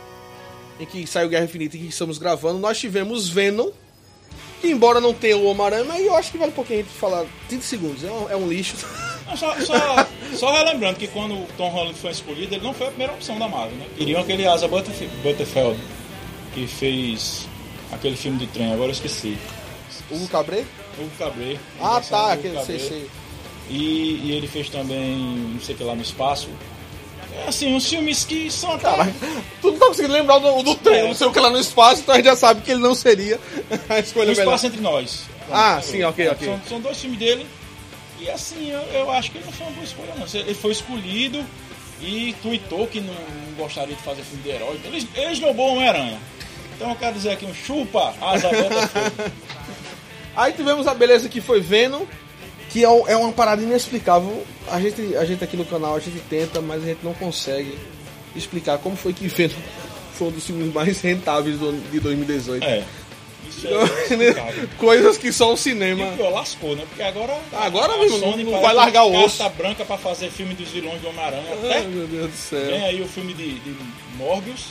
em 0.78 0.86
que 0.86 1.06
saiu 1.06 1.28
Guerra 1.28 1.44
Infinita 1.44 1.76
e 1.76 1.80
que 1.80 1.86
estamos 1.88 2.18
gravando, 2.18 2.58
nós 2.58 2.78
tivemos 2.78 3.28
Venom. 3.28 3.70
Que 4.60 4.70
embora 4.70 4.98
não 5.00 5.12
tenha 5.12 5.36
o 5.36 5.44
Homem-Aranha, 5.46 5.84
mas 5.84 6.02
eu 6.04 6.14
acho 6.16 6.30
que 6.32 6.38
vale 6.38 6.50
um 6.50 6.54
pouquinho 6.54 6.80
a 6.80 6.82
gente 6.82 6.94
falar 6.94 7.26
30 7.48 7.64
segundos. 7.64 8.04
É 8.04 8.10
um, 8.10 8.30
é 8.30 8.36
um 8.36 8.48
lixo. 8.48 8.76
Só, 9.38 9.58
só, 9.58 10.06
só 10.36 10.52
relembrando 10.52 10.98
que 10.98 11.08
quando 11.08 11.32
o 11.34 11.46
Tom 11.56 11.68
Holland 11.70 11.98
foi 11.98 12.10
escolhido, 12.10 12.54
ele 12.54 12.62
não 12.62 12.74
foi 12.74 12.86
a 12.86 12.90
primeira 12.90 13.14
opção 13.14 13.38
da 13.38 13.48
Marvel, 13.48 13.74
né? 13.78 13.86
Queriam 13.96 14.20
aquele 14.20 14.46
Asa 14.46 14.68
Butterf- 14.68 15.08
Butterfeld, 15.22 15.80
que 16.52 16.66
fez 16.66 17.48
aquele 17.90 18.16
filme 18.16 18.38
de 18.38 18.46
trem, 18.48 18.70
agora 18.72 18.88
eu 18.90 18.92
esqueci. 18.92 19.38
Hugo 20.10 20.28
Cabré? 20.28 20.64
Hugo 20.98 21.10
Cabret. 21.18 21.58
Ah, 21.80 22.00
tá, 22.02 22.34
aquele, 22.34 22.62
sei, 22.64 22.78
sei. 22.78 23.10
E, 23.68 24.20
e 24.24 24.32
ele 24.32 24.46
fez 24.46 24.68
também, 24.68 25.16
não 25.52 25.60
sei 25.60 25.74
o 25.74 25.78
que 25.78 25.84
lá 25.84 25.94
no 25.94 26.02
espaço. 26.02 26.48
É, 27.34 27.48
assim, 27.48 27.74
uns 27.74 27.88
filmes 27.88 28.24
que 28.24 28.50
são 28.50 28.72
até... 28.72 28.90
Caralho, 28.90 29.14
tu 29.60 29.72
não 29.72 29.78
tá 29.78 29.86
conseguindo 29.86 30.12
lembrar 30.12 30.38
do, 30.38 30.62
do 30.62 30.74
trem, 30.76 31.00
É. 31.00 31.06
não 31.08 31.14
sei 31.14 31.26
o 31.26 31.32
que 31.32 31.40
lá 31.40 31.50
no 31.50 31.58
espaço, 31.58 32.02
então 32.02 32.14
a 32.14 32.18
gente 32.18 32.26
já 32.26 32.36
sabe 32.36 32.60
que 32.60 32.70
ele 32.70 32.80
não 32.80 32.94
seria 32.94 33.40
a 33.88 33.98
escolha 33.98 34.28
melhor. 34.28 34.42
Espaço 34.44 34.66
Entre 34.66 34.80
Nós. 34.80 35.24
Ah, 35.50 35.80
sim, 35.82 36.02
ok, 36.04 36.28
ok. 36.28 36.46
São, 36.48 36.60
são 36.68 36.80
dois 36.80 36.98
filmes 37.00 37.18
dele. 37.18 37.46
E 38.20 38.30
assim, 38.30 38.70
eu, 38.70 38.80
eu 38.92 39.10
acho 39.10 39.30
que 39.32 39.38
ele 39.38 39.44
não 39.46 39.52
foi 39.52 39.66
uma 39.66 39.72
boa 39.72 39.84
escolha, 39.84 40.14
não. 40.16 40.40
Ele 40.40 40.54
foi 40.54 40.72
escolhido 40.72 41.44
e 42.00 42.34
tuitou 42.42 42.86
que 42.86 43.00
não, 43.00 43.14
gostaria 43.56 43.94
de 43.96 44.02
fazer 44.02 44.22
filme 44.22 44.42
de 44.42 44.50
herói. 44.50 44.76
Então, 44.76 44.92
Ele, 44.92 45.08
ele 45.14 45.32
esnobou 45.32 45.72
Homem-Aranha. 45.72 46.18
Então 46.76 46.90
eu 46.90 46.96
quero 46.96 47.14
dizer 47.14 47.30
aqui 47.32 47.46
um 47.46 47.54
chupa 47.54 48.14
asa 48.20 48.48
Butterfield. 48.48 49.32
Aí 50.36 50.52
tivemos 50.52 50.86
a 50.86 50.94
beleza 50.94 51.28
que 51.28 51.40
foi 51.40 51.60
Venom, 51.60 52.04
que 52.74 52.84
é, 52.84 52.88
é 52.88 53.16
uma 53.16 53.30
parada 53.32 53.62
inexplicável. 53.62 54.44
A 54.68 54.80
gente, 54.80 55.16
a 55.16 55.24
gente 55.24 55.44
aqui 55.44 55.56
no 55.56 55.64
canal, 55.64 55.94
a 55.94 56.00
gente 56.00 56.18
tenta, 56.28 56.60
mas 56.60 56.82
a 56.82 56.86
gente 56.86 57.04
não 57.04 57.14
consegue 57.14 57.78
explicar 58.34 58.78
como 58.78 58.96
foi 58.96 59.12
que 59.12 59.28
Venom 59.28 59.54
foi 60.14 60.26
um 60.26 60.30
dos 60.32 60.44
filmes 60.44 60.74
mais 60.74 61.00
rentáveis 61.00 61.56
do, 61.56 61.72
de 61.92 62.00
2018. 62.00 62.64
É. 62.64 62.82
Isso 63.48 63.68
é 63.68 63.70
inexplicável. 64.12 64.68
Coisas 64.76 65.16
que 65.16 65.32
só 65.32 65.52
o 65.52 65.54
E 65.54 65.58
cinema... 65.58 66.04
o 66.04 66.16
pior, 66.16 66.30
lascou, 66.32 66.74
né? 66.74 66.84
Porque 66.88 67.02
agora. 67.04 67.38
Agora, 67.52 67.92
irmão, 68.02 68.18
Sony 68.18 68.42
não 68.42 68.60
vai 68.60 68.74
largar 68.74 69.04
o 69.04 69.12
carta 69.12 69.26
osso. 69.26 69.48
branca 69.50 69.84
pra 69.84 69.96
fazer 69.96 70.30
filme 70.32 70.54
dos 70.54 70.68
vilões 70.70 71.00
do 71.00 71.08
Homem-Aranha. 71.10 71.44
Ai, 71.72 71.82
meu 71.82 72.08
Deus 72.08 72.28
do 72.32 72.56
vem 72.56 72.70
céu. 72.70 72.86
aí 72.86 73.00
o 73.00 73.06
filme 73.06 73.34
de, 73.34 73.54
de 73.60 73.76
Morbius. 74.16 74.66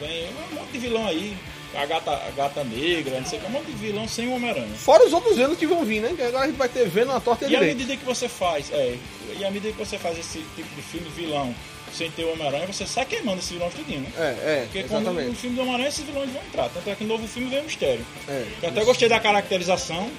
Vem 0.00 0.28
um 0.52 0.54
monte 0.60 0.70
de 0.72 0.78
vilão 0.78 1.04
aí. 1.08 1.36
A 1.76 1.86
gata, 1.86 2.10
a 2.12 2.30
gata 2.36 2.62
negra, 2.64 3.18
não 3.20 3.26
sei 3.26 3.38
o 3.38 3.42
que, 3.42 3.48
um 3.48 3.50
monte 3.50 3.66
de 3.66 3.72
vilão 3.72 4.06
sem 4.08 4.28
o 4.28 4.34
Homem-Aranha. 4.34 4.74
Fora 4.76 5.04
os 5.06 5.12
outros 5.12 5.36
Venom 5.36 5.54
que 5.54 5.66
vão 5.66 5.84
vir, 5.84 6.00
né? 6.00 6.12
Que 6.16 6.22
agora 6.22 6.44
a 6.44 6.46
gente 6.46 6.56
vai 6.56 6.68
ter 6.68 6.88
Venom 6.88 7.12
na 7.12 7.20
torta 7.20 7.46
e 7.46 7.52
E 7.52 7.56
a 7.56 7.60
à 7.60 7.62
medida 7.62 7.96
que 7.96 8.04
você 8.04 8.28
faz, 8.28 8.70
é, 8.72 8.96
e 9.38 9.44
à 9.44 9.50
medida 9.50 9.72
que 9.72 9.78
você 9.78 9.98
faz 9.98 10.18
esse 10.18 10.38
tipo 10.54 10.74
de 10.74 10.82
filme 10.82 11.08
vilão 11.16 11.54
sem 11.92 12.10
ter 12.10 12.24
o 12.24 12.32
Homem-Aranha, 12.32 12.66
você 12.66 12.86
sai 12.86 13.04
queimando 13.04 13.38
esses 13.38 13.50
vilões 13.52 13.72
tudinho, 13.74 14.00
né? 14.00 14.08
É, 14.16 14.22
é, 14.22 14.60
Porque 14.64 14.82
quando 14.84 15.04
no 15.04 15.10
exatamente. 15.12 15.40
filme 15.40 15.56
do 15.56 15.62
Homem-Aranha 15.62 15.88
esses 15.88 16.04
vilões 16.04 16.30
vão 16.30 16.42
entrar. 16.42 16.68
Tanto 16.70 16.90
é 16.90 16.94
que 16.94 17.04
no 17.04 17.08
novo 17.10 17.28
filme 17.28 17.48
vem 17.48 17.60
o 17.60 17.64
mistério. 17.64 18.04
É, 18.28 18.44
Eu 18.62 18.68
até 18.70 18.84
gostei 18.84 19.08
da 19.08 19.20
caracterização. 19.20 20.10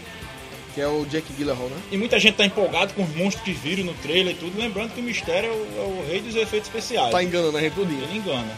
que 0.74 0.82
é 0.82 0.88
o 0.88 1.06
Jake 1.06 1.32
Gyllenhaal, 1.34 1.70
né? 1.70 1.78
E 1.92 1.98
muita 1.98 2.20
gente 2.20 2.36
tá 2.36 2.46
empolgado 2.46 2.94
com 2.94 3.04
os 3.04 3.16
monstros 3.16 3.44
que 3.46 3.52
viram 3.54 3.84
no 3.86 3.94
trailer 3.96 4.34
e 4.34 4.38
tudo. 4.38 4.58
Lembrando 4.60 4.94
que 4.94 5.00
o 5.00 5.04
mistério 5.04 5.50
é 5.50 5.54
o, 5.54 5.56
é 5.56 5.86
o 5.86 6.06
rei 6.08 6.20
dos 6.22 6.36
efeitos 6.36 6.68
especiais. 6.70 7.12
Tá 7.12 7.24
enganando 7.24 7.58
a 7.58 7.62
gente 7.62 7.74
tudinho. 7.74 8.04
Ele 8.04 8.18
engana. 8.18 8.58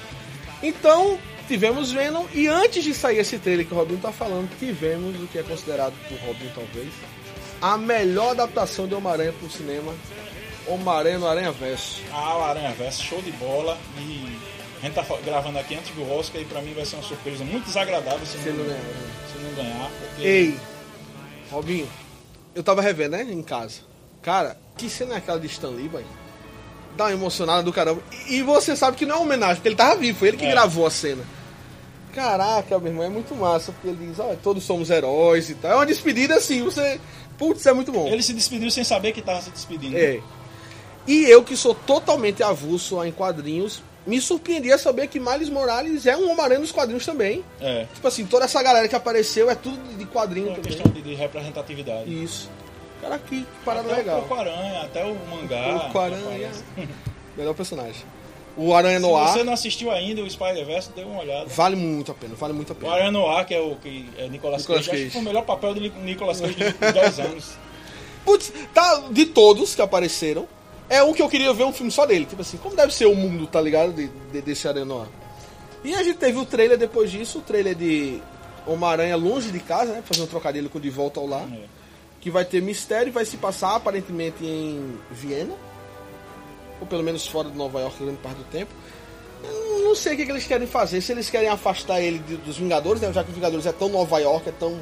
Então, 0.61 1.19
tivemos 1.47 1.91
Venom 1.91 2.25
e 2.33 2.47
antes 2.47 2.83
de 2.83 2.93
sair 2.93 3.19
esse 3.19 3.37
trailer 3.39 3.65
que 3.65 3.73
o 3.73 3.77
Robinho 3.77 3.99
tá 3.99 4.11
falando, 4.11 4.49
tivemos 4.59 5.15
o 5.21 5.27
que 5.27 5.39
é 5.39 5.43
considerado 5.43 5.93
por 6.07 6.17
Robinho 6.27 6.51
talvez 6.53 6.89
a 7.61 7.77
melhor 7.77 8.31
adaptação 8.31 8.87
de 8.87 8.93
Homem-Aranha 8.93 9.33
pro 9.33 9.49
cinema, 9.49 9.91
Homem-Aranha 10.67 11.17
no 11.17 11.27
Aranha 11.27 11.51
Verso. 11.51 12.01
Ah, 12.13 12.37
o 12.37 12.43
Aranha 12.43 12.71
Verso, 12.73 13.03
show 13.03 13.19
de 13.21 13.31
bola. 13.31 13.77
E 13.97 14.37
a 14.79 14.85
gente 14.85 14.93
tá 14.93 15.03
gravando 15.25 15.57
aqui 15.57 15.73
antes 15.75 15.89
do 15.95 16.07
Oscar 16.13 16.39
e 16.39 16.45
pra 16.45 16.61
mim 16.61 16.73
vai 16.75 16.85
ser 16.85 16.97
uma 16.97 17.03
surpresa 17.03 17.43
muito 17.43 17.65
desagradável 17.65 18.23
se, 18.27 18.37
Se 18.37 18.49
não, 18.49 18.63
ganhar, 18.63 18.79
se 19.31 19.39
não 19.43 19.53
ganhar. 19.55 19.89
Porque 19.89 20.27
Ei, 20.27 20.59
Robinho, 21.49 21.89
eu 22.53 22.61
tava 22.61 22.81
revendo, 22.81 23.17
né, 23.17 23.23
em 23.23 23.41
casa. 23.41 23.79
Cara, 24.21 24.55
que 24.77 24.87
cena 24.89 25.15
é 25.15 25.17
aquela 25.17 25.39
de 25.39 25.47
Stan 25.47 25.69
Lee, 25.69 25.87
boy? 25.89 26.05
Dá 26.95 27.05
uma 27.05 27.13
emocionada 27.13 27.63
do 27.63 27.73
caramba. 27.73 28.03
E 28.27 28.41
você 28.43 28.75
sabe 28.75 28.97
que 28.97 29.05
não 29.05 29.15
é 29.15 29.19
homenagem, 29.19 29.55
porque 29.55 29.69
ele 29.69 29.75
tava 29.75 29.95
vivo, 29.95 30.19
foi 30.19 30.27
ele 30.27 30.37
que 30.37 30.45
É. 30.45 30.51
gravou 30.51 30.85
a 30.85 30.91
cena. 30.91 31.23
Caraca, 32.17 32.79
meu 32.79 32.87
irmão, 32.91 33.05
é 33.05 33.09
muito 33.09 33.35
massa, 33.35 33.71
porque 33.71 33.89
ele 33.89 34.07
diz, 34.07 34.17
olha, 34.19 34.35
todos 34.41 34.63
somos 34.63 34.89
heróis 34.89 35.51
e 35.51 35.53
tal. 35.55 35.71
É 35.71 35.75
uma 35.75 35.85
despedida 35.85 36.35
assim, 36.35 36.63
você. 36.63 36.99
Putz, 37.37 37.63
é 37.67 37.73
muito 37.73 37.91
bom. 37.91 38.07
ele 38.07 38.23
se 38.23 38.33
despediu 38.33 38.71
sem 38.71 38.83
saber 38.83 39.11
que 39.11 39.21
tava 39.21 39.39
se 39.41 39.51
despedindo. 39.51 39.95
É. 39.95 40.19
E 41.05 41.25
eu 41.25 41.43
que 41.43 41.55
sou 41.55 41.75
totalmente 41.75 42.41
avulso 42.41 43.03
em 43.05 43.11
quadrinhos, 43.11 43.83
me 44.07 44.19
surpreendi 44.19 44.71
a 44.71 44.77
saber 44.79 45.07
que 45.07 45.19
Miles 45.19 45.47
Morales 45.47 46.07
é 46.07 46.17
um 46.17 46.31
Homem-Aranha 46.31 46.59
nos 46.59 46.71
quadrinhos 46.71 47.05
também. 47.05 47.45
É. 47.61 47.85
Tipo 47.93 48.07
assim, 48.07 48.25
toda 48.25 48.45
essa 48.45 48.63
galera 48.63 48.87
que 48.87 48.95
apareceu 48.95 49.49
é 49.51 49.53
tudo 49.55 49.77
de 49.95 50.05
quadrinho 50.05 50.47
É 50.47 50.49
uma 50.49 50.55
também. 50.55 50.71
questão 50.73 50.91
de, 50.91 51.01
de 51.03 51.13
representatividade. 51.13 52.23
Isso. 52.23 52.49
Cara, 52.99 53.19
que 53.19 53.45
parada 53.63 53.89
até 53.89 53.97
legal. 53.97 54.17
o 54.17 54.21
Porco-Aranha, 54.23 54.81
até 54.81 55.05
o 55.05 55.15
mangá. 55.29 55.79
Porco-Aranha. 55.83 56.51
Melhor 57.37 57.53
personagem. 57.53 58.03
O 58.57 58.73
Aranha 58.73 58.99
Se 58.99 59.05
Noir 59.05 59.27
você 59.33 59.43
não 59.43 59.53
assistiu 59.53 59.91
ainda 59.91 60.21
o 60.23 60.29
Spider-Verse, 60.29 60.89
dê 60.95 61.03
uma 61.03 61.21
olhada. 61.21 61.45
vale 61.47 61.75
muito 61.75 62.11
a 62.11 62.15
pena, 62.15 62.33
vale 62.35 62.53
muito 62.53 62.71
a 62.71 62.73
O 62.73 62.75
pena. 62.75 62.91
Aranha 62.93 63.11
Noir, 63.11 63.45
que 63.45 63.53
é 63.53 63.59
o 63.61 63.75
que 63.75 64.09
é 64.17 64.27
Nicolas, 64.27 64.61
Nicolas 64.61 64.65
Cage, 64.65 64.79
acho 64.79 64.89
Cage. 64.89 65.03
que 65.05 65.09
foi 65.11 65.21
o 65.21 65.25
melhor 65.25 65.45
papel 65.45 65.73
do 65.75 65.79
Ni- 65.81 65.89
Nicolas 66.03 66.41
Cage 66.41 66.55
dos 66.55 66.93
10 66.93 67.19
anos. 67.19 67.51
Putz, 68.25 68.51
tá, 68.73 69.03
de 69.11 69.25
todos 69.27 69.75
que 69.75 69.81
apareceram, 69.81 70.47
é 70.89 71.03
um 71.03 71.13
que 71.13 71.21
eu 71.21 71.29
queria 71.29 71.53
ver 71.53 71.63
um 71.65 71.71
filme 71.71 71.91
só 71.91 72.05
dele. 72.05 72.25
Tipo 72.25 72.41
assim, 72.41 72.57
como 72.57 72.75
deve 72.75 72.93
ser 72.93 73.05
o 73.05 73.15
mundo, 73.15 73.45
tá 73.47 73.61
ligado? 73.61 73.93
De, 73.93 74.07
de- 74.31 74.41
desse 74.41 74.67
Aranha 74.67 74.85
Noir. 74.85 75.07
E 75.83 75.93
a 75.93 76.01
gente 76.03 76.17
teve 76.17 76.37
o 76.39 76.45
trailer 76.45 76.77
depois 76.77 77.11
disso, 77.11 77.37
o 77.39 77.41
trailer 77.41 77.75
de 77.75 78.19
Homem-Aranha 78.65 79.15
longe 79.15 79.51
de 79.51 79.59
casa, 79.59 79.93
né? 79.93 80.01
Fazer 80.03 80.23
um 80.23 80.27
trocadilho 80.27 80.69
com 80.69 80.79
De 80.79 80.89
Volta 80.89 81.19
ao 81.19 81.27
Lar. 81.27 81.47
É. 81.53 81.59
Que 82.19 82.31
vai 82.31 82.43
ter 82.43 82.61
mistério, 82.61 83.13
vai 83.13 83.23
se 83.23 83.37
passar 83.37 83.75
aparentemente 83.75 84.43
em 84.43 84.97
Viena. 85.11 85.53
Ou 86.81 86.87
pelo 86.87 87.03
menos 87.03 87.27
fora 87.27 87.49
de 87.49 87.57
Nova 87.57 87.79
York, 87.81 87.97
grande 88.03 88.19
parte 88.19 88.37
do 88.37 88.43
tempo. 88.45 88.71
Eu 89.43 89.83
Não 89.83 89.95
sei 89.95 90.13
o 90.13 90.17
que, 90.17 90.25
que 90.25 90.31
eles 90.31 90.45
querem 90.45 90.67
fazer, 90.67 90.99
se 91.01 91.11
eles 91.13 91.29
querem 91.29 91.47
afastar 91.47 92.01
ele 92.01 92.19
de- 92.19 92.35
dos 92.37 92.57
Vingadores, 92.57 93.01
né? 93.01 93.11
Já 93.13 93.23
que 93.23 93.29
os 93.29 93.35
Vingadores 93.35 93.65
é 93.65 93.71
tão 93.71 93.87
Nova 93.89 94.19
York, 94.19 94.49
é 94.49 94.51
tão. 94.51 94.77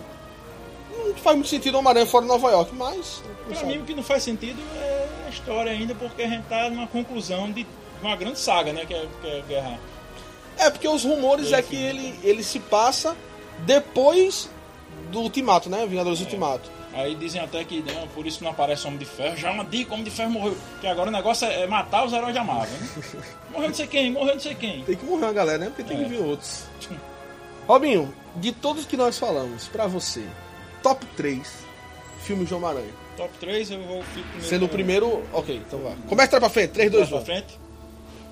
Não 0.97 1.13
faz 1.15 1.36
muito 1.36 1.49
sentido 1.49 1.75
o 1.75 1.77
Homem-Aranha 1.79 2.05
fora 2.08 2.23
de 2.23 2.29
Nova 2.29 2.49
York, 2.49 2.73
mas. 2.75 3.21
Pra 3.45 3.55
sabe. 3.55 3.67
mim, 3.73 3.77
o 3.79 3.86
que 3.86 3.93
não 3.93 4.01
faz 4.03 4.23
sentido 4.23 4.60
é 4.77 5.08
a 5.27 5.29
história 5.29 5.71
ainda, 5.71 5.93
porque 5.93 6.23
a 6.23 6.27
gente 6.27 6.43
tá 6.47 6.69
numa 6.69 6.88
conclusão 6.88 7.51
de 7.51 7.65
uma 8.01 8.15
grande 8.15 8.39
saga, 8.39 8.73
né? 8.73 8.86
Que 8.86 8.93
é, 8.95 9.08
que 9.21 9.27
é 9.27 9.41
Guerra. 9.47 9.79
É, 10.58 10.69
porque 10.71 10.88
os 10.88 11.03
rumores 11.03 11.51
é 11.51 11.62
que 11.62 11.75
ele, 11.75 12.17
ele 12.23 12.43
se 12.43 12.60
passa 12.60 13.15
depois 13.60 14.49
do 15.12 15.19
Ultimato, 15.19 15.69
né? 15.69 15.86
Vingadores 15.86 16.19
Ultimato. 16.21 16.69
Aí 16.95 17.13
dizem 17.13 17.41
até 17.41 17.62
que 17.65 17.81
né, 17.81 18.08
por 18.15 18.25
isso 18.25 18.41
não 18.43 18.51
aparece 18.51 18.88
Homem 18.88 18.97
de 18.97 19.05
Ferro. 19.05 19.36
Já 19.36 19.51
uma 19.51 19.65
dica, 19.65 19.91
Homem 19.93 20.05
de 20.05 20.12
Ferro 20.12 20.31
morreu. 20.31 20.58
Que 20.79 20.88
agora 20.88 21.10
o 21.10 21.12
negócio 21.12 21.45
é 21.45 21.67
matar 21.67 22.05
os 22.05 22.13
heróis 22.13 22.34
da 22.34 22.43
Marvel, 22.43 22.79
né? 22.79 22.88
Morreu 23.51 23.67
não 23.69 23.75
sei 23.75 23.88
quem, 23.88 24.12
morreu 24.12 24.34
não 24.36 24.39
sei 24.41 24.55
quem. 24.55 24.84
Tem 24.84 24.95
que 24.95 25.05
morrer 25.05 25.25
uma 25.25 25.34
galera, 25.34 25.58
né? 25.58 25.65
Porque 25.67 25.84
tem 25.84 25.97
É. 25.99 26.03
que 26.03 26.10
vir 26.10 26.19
outros. 26.21 26.63
Robinho, 27.67 28.13
de 28.38 28.51
todos 28.51 28.86
que 28.86 28.95
nós 28.95 29.17
falamos, 29.19 29.67
pra 29.67 29.88
você, 29.88 30.23
top 30.84 31.05
3 31.17 31.65
filmes 32.21 32.47
de 32.47 32.53
Homem-Aranha. 32.53 32.93
Top 33.17 33.29
3, 33.39 33.71
eu 33.71 33.81
vou 33.84 34.01
fico 34.03 34.23
primeiro. 34.27 34.45
Sendo 34.47 34.65
o 34.65 34.69
primeiro. 34.69 35.23
Ok, 35.34 35.55
então 35.67 35.79
vai. 35.79 35.95
Começa 36.08 36.39
pra 36.39 36.49
frente, 36.49 36.71
3, 36.71 36.91
2, 36.91 37.10
pra 37.10 37.17
1. 37.19 37.25
frente. 37.25 37.60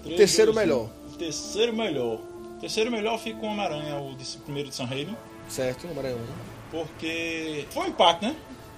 Três, 0.04 0.18
Terceiro 0.18 0.52
dois, 0.54 0.66
melhor. 0.66 0.90
Terceiro 1.18 1.74
melhor. 1.76 2.20
Terceiro 2.60 2.92
melhor 2.92 3.18
fica 3.20 3.40
com 3.40 3.48
o 3.48 3.50
Homem-Aranha, 3.52 3.98
o 3.98 4.16
de- 4.16 4.38
primeiro 4.38 4.70
de 4.70 4.76
San 4.76 4.86
Raimi. 4.86 5.16
Certo, 5.50 5.86
Homem-Aranha 5.88 6.16
1. 6.16 6.53
Porque 6.74 7.66
foi 7.72 7.84
um 7.86 7.88
impacto, 7.90 8.24
né? 8.26 8.36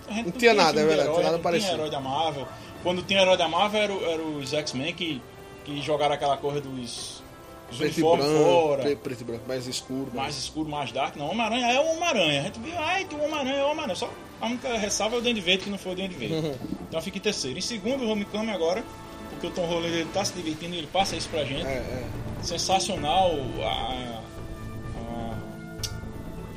A 0.07 0.13
gente 0.13 0.25
Não 0.25 0.31
tinha 0.33 0.53
nada, 0.53 0.73
filme 0.77 0.81
é 0.81 0.83
de 0.83 0.87
verdade, 0.89 1.07
herói, 1.07 1.13
tinha 1.15 1.23
nada 1.25 1.37
não 1.37 1.43
parecido. 1.43 1.71
tinha 1.71 1.79
herói 1.81 1.89
da 1.91 1.99
Marvel. 1.99 2.47
Quando 2.83 3.01
tinha 3.01 3.21
herói 3.21 3.37
da 3.37 3.47
Marvel, 3.47 3.81
era, 3.81 3.93
o- 3.93 4.05
era 4.05 4.21
os 4.21 4.53
X-Men 4.53 4.93
que, 4.93 5.21
que 5.63 5.81
jogaram 5.81 6.13
aquela 6.13 6.37
coisa 6.37 6.61
dos, 6.61 7.23
Preto 7.69 7.81
uniformes 7.83 8.25
branco. 8.27 8.43
fora. 8.43 8.81
pre- 8.83 8.95
Preto 8.97 9.21
e 9.21 9.23
branco, 9.23 9.43
mais 9.47 9.65
escuro. 9.65 10.11
mais 10.13 10.37
escuro, 10.37 10.69
mais 10.69 10.91
dark. 10.91 11.15
Não, 11.15 11.29
Homem-Aranha 11.31 11.71
é 11.71 11.79
o 11.79 11.85
Homem-Aranha. 11.93 12.41
A 12.41 12.43
gente 12.43 12.59
viu, 12.59 12.73
ai, 12.77 13.05
do 13.05 13.15
Homem-Aranha 13.15 13.55
é 13.55 13.63
o 13.63 13.67
Homem-Aranha. 13.69 13.95
Só 13.95 14.09
a 14.39 14.45
única 14.45 14.77
ressalva 14.77 15.15
é 15.15 15.19
o 15.19 15.21
Danny 15.21 15.39
Verde, 15.41 15.63
que 15.63 15.69
não 15.71 15.77
foi 15.79 15.93
o 15.93 15.95
Danny 15.95 16.09
Verde. 16.13 16.35
Uhum. 16.35 16.55
Então 16.87 17.01
fica 17.01 17.17
em 17.17 17.21
terceiro. 17.21 17.57
Em 17.57 17.61
segundo, 17.61 18.03
o 18.03 18.09
Homecoming 18.11 18.51
agora, 18.51 18.83
porque 19.31 19.47
o 19.47 19.49
Tom 19.49 19.65
Holland 19.65 19.87
ele 19.95 20.09
tá 20.13 20.23
se 20.23 20.33
divertindo, 20.33 20.75
ele 20.75 20.87
passa 20.93 21.15
isso 21.15 21.27
pra 21.29 21.43
gente. 21.43 21.65
É, 21.65 21.69
é. 21.71 22.03
Sensacional 22.43 23.31
a, 23.63 24.14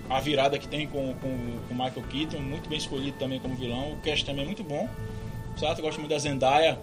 a, 0.09 0.21
virada 0.21 0.59
que 0.59 0.68
tem 0.68 0.87
com, 0.87 1.14
com, 1.14 1.75
Michael 1.75 2.03
Keaton, 2.11 2.38
muito 2.38 2.68
bem 2.68 2.79
escolhido 2.79 3.16
também 3.18 3.38
como 3.38 3.55
vilão. 3.55 3.92
O 3.92 3.97
cast 4.01 4.25
também 4.25 4.42
é 4.42 4.47
muito 4.47 4.64
bom. 4.64 4.88
Certo? 5.57 5.79
Eu 5.79 5.85
gosto 5.85 5.99
muito 5.99 6.11
da 6.11 6.18
Zendaya, 6.18 6.79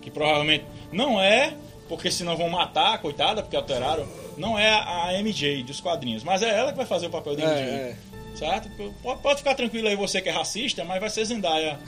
que 0.00 0.10
provavelmente 0.10 0.64
não 0.92 1.20
é, 1.20 1.54
porque 1.88 2.10
senão 2.10 2.36
vão 2.36 2.48
matar, 2.48 2.98
coitada, 2.98 3.42
porque 3.42 3.56
alteraram. 3.56 4.06
Não 4.36 4.58
é 4.58 4.70
a 4.70 5.12
MJ 5.22 5.62
dos 5.62 5.80
quadrinhos, 5.80 6.24
mas 6.24 6.42
é 6.42 6.48
ela 6.48 6.70
que 6.72 6.76
vai 6.76 6.86
fazer 6.86 7.06
o 7.06 7.10
papel 7.10 7.36
da 7.36 7.42
É, 7.42 7.46
MJ. 7.46 7.70
é. 7.70 7.96
Certo? 8.34 8.70
Pode, 9.02 9.20
pode 9.20 9.38
ficar 9.38 9.54
tranquilo 9.54 9.88
aí 9.88 9.94
você 9.96 10.20
que 10.20 10.28
é 10.28 10.32
racista, 10.32 10.84
mas 10.84 11.00
vai 11.00 11.10
ser 11.10 11.24
Zendaya 11.24 11.78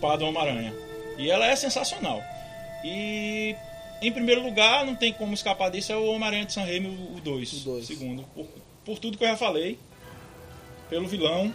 o, 0.00 0.06
o 0.06 0.16
do 0.16 0.24
Homem-Aranha. 0.24 0.72
E 1.18 1.30
ela 1.30 1.46
é 1.46 1.54
sensacional. 1.56 2.22
E 2.82 3.54
em 4.00 4.12
primeiro 4.12 4.42
lugar, 4.42 4.86
não 4.86 4.94
tem 4.94 5.12
como 5.12 5.34
escapar 5.34 5.70
disso, 5.70 5.92
é 5.92 5.96
o 5.96 6.06
Homem-Aranha 6.06 6.46
de 6.46 6.52
San 6.52 6.62
Remo, 6.62 6.88
o 7.16 7.20
2. 7.20 7.52
O 7.52 7.64
dois. 7.64 7.86
Segundo. 7.86 8.22
Por, 8.34 8.46
por 8.84 8.98
tudo 8.98 9.18
que 9.18 9.24
eu 9.24 9.28
já 9.28 9.36
falei. 9.36 9.78
Pelo 10.88 11.06
vilão. 11.06 11.52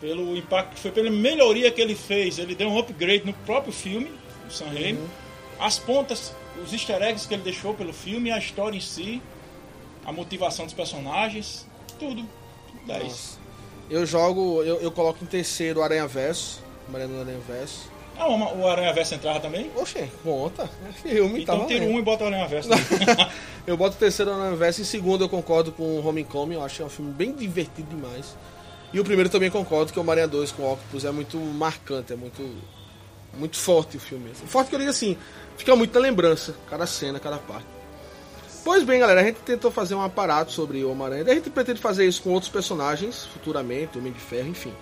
Pelo 0.00 0.36
impacto 0.36 0.74
que 0.74 0.80
foi, 0.80 0.90
pela 0.90 1.10
melhoria 1.10 1.70
que 1.70 1.80
ele 1.80 1.94
fez. 1.94 2.38
Ele 2.38 2.54
deu 2.54 2.68
um 2.68 2.78
upgrade 2.78 3.24
no 3.24 3.32
próprio 3.32 3.72
filme, 3.72 4.10
o 4.46 4.50
San 4.50 4.66
Remo. 4.66 5.00
Uhum. 5.00 5.08
As 5.58 5.78
pontas, 5.78 6.34
os 6.62 6.72
easter 6.72 7.02
eggs 7.02 7.26
que 7.26 7.34
ele 7.34 7.42
deixou 7.42 7.72
pelo 7.72 7.92
filme, 7.92 8.30
a 8.30 8.38
história 8.38 8.76
em 8.76 8.80
si, 8.80 9.22
a 10.04 10.12
motivação 10.12 10.66
dos 10.66 10.74
personagens, 10.74 11.66
tudo. 11.98 12.26
10. 12.86 13.02
Nossa. 13.02 13.38
Eu 13.88 14.04
jogo, 14.04 14.62
eu, 14.62 14.80
eu 14.80 14.90
coloco 14.90 15.22
em 15.22 15.26
terceiro 15.26 15.80
o 15.80 15.82
Aranha 15.82 16.06
Verso. 16.06 16.62
Do 16.88 16.96
Aranha 16.96 17.40
Verso. 17.46 17.90
Ah, 18.18 18.28
o 18.28 18.66
Aranha 18.66 18.92
Verso 18.92 19.14
entrava 19.14 19.40
também? 19.40 19.70
Oxe, 19.76 20.10
conta. 20.22 20.70
É 20.88 20.92
filme, 21.08 21.42
Então 21.42 21.60
tá 21.60 21.66
tira 21.66 21.84
um 21.84 21.98
e 21.98 22.02
bota 22.02 22.24
o 22.24 22.26
Aranha 22.28 22.46
Verso. 22.46 22.70
eu 23.66 23.76
boto 23.76 23.96
o 23.96 23.98
terceiro 23.98 24.34
no 24.34 24.46
Universo. 24.46 24.80
Em 24.80 24.84
segundo, 24.84 25.24
eu 25.24 25.28
concordo 25.28 25.72
com 25.72 25.82
o 25.82 26.06
Homecoming. 26.06 26.54
Eu 26.54 26.62
acho 26.62 26.76
que 26.76 26.82
é 26.82 26.84
um 26.84 26.90
filme 26.90 27.12
bem 27.12 27.32
divertido 27.32 27.88
demais. 27.88 28.36
E 28.92 29.00
o 29.00 29.04
primeiro 29.04 29.28
também 29.28 29.50
concordo 29.50 29.92
que 29.92 29.98
o 29.98 30.04
Maria 30.04 30.28
2 30.28 30.52
com 30.52 30.62
o 30.62 30.72
Octopus 30.72 31.04
é 31.04 31.10
muito 31.10 31.38
marcante, 31.38 32.12
é 32.12 32.16
muito 32.16 32.42
muito 33.36 33.56
forte 33.56 33.96
o 33.96 34.00
filme. 34.00 34.30
Forte 34.46 34.68
que 34.68 34.74
eu 34.74 34.78
digo 34.78 34.90
assim, 34.90 35.16
fica 35.56 35.76
muito 35.76 35.92
na 35.94 36.00
lembrança, 36.00 36.54
cada 36.70 36.86
cena, 36.86 37.20
cada 37.20 37.36
parte. 37.36 37.66
Pois 38.64 38.82
bem, 38.82 38.98
galera, 38.98 39.20
a 39.20 39.24
gente 39.24 39.36
tentou 39.40 39.70
fazer 39.70 39.94
um 39.94 40.02
aparato 40.02 40.50
sobre 40.50 40.82
o 40.82 40.90
Homem-Aranha. 40.90 41.24
A 41.30 41.34
gente 41.34 41.50
pretende 41.50 41.80
fazer 41.80 42.06
isso 42.06 42.22
com 42.22 42.30
outros 42.30 42.50
personagens 42.50 43.26
futuramente, 43.26 43.98
Homem 43.98 44.12
de 44.12 44.18
Ferro, 44.18 44.48
enfim. 44.48 44.72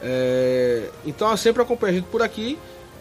É, 0.00 0.90
Então, 1.04 1.36
sempre 1.36 1.62
acompanha 1.62 1.92
a 1.92 1.96
gente 1.96 2.08
por 2.08 2.22
aqui. 2.22 2.58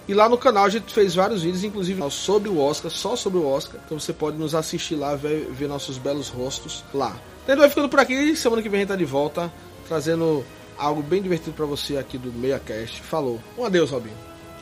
E 0.08 0.14
lá 0.14 0.30
no 0.30 0.38
canal 0.38 0.66
a 0.66 0.70
gente 0.70 0.94
fez 0.94 1.16
vários 1.16 1.42
vídeos, 1.42 1.64
inclusive 1.64 2.02
sobre 2.12 2.50
o 2.50 2.60
Oscar, 2.60 2.92
só 2.92 3.16
sobre 3.16 3.40
o 3.40 3.48
Oscar. 3.48 3.82
Então 3.86 4.00
você 4.00 4.14
pode 4.14 4.38
nos 4.38 4.54
assistir 4.54 4.96
lá, 4.96 5.16
ver, 5.16 5.48
ver 5.52 5.68
nossos 5.68 5.98
belos 5.98 6.30
rostos 6.30 6.84
lá. 6.94 7.16
Então 7.44 7.58
vai 7.58 7.70
ficando 7.70 7.90
por 7.90 8.00
aqui. 8.00 8.36
Semana 8.36 8.62
que 8.62 8.70
vem 8.70 8.80
a 8.80 8.82
gente 8.82 8.90
tá 8.90 8.96
de 8.96 9.06
volta, 9.06 9.52
trazendo 9.88 10.46
algo 10.78 11.02
bem 11.02 11.22
divertido 11.22 11.56
pra 11.56 11.66
você 11.66 11.98
aqui 11.98 12.18
do 12.18 12.32
MeiaCast. 12.32 13.02
Falou. 13.02 13.40
Um 13.58 13.66
adeus, 13.66 13.90
Robinho. 13.90 14.18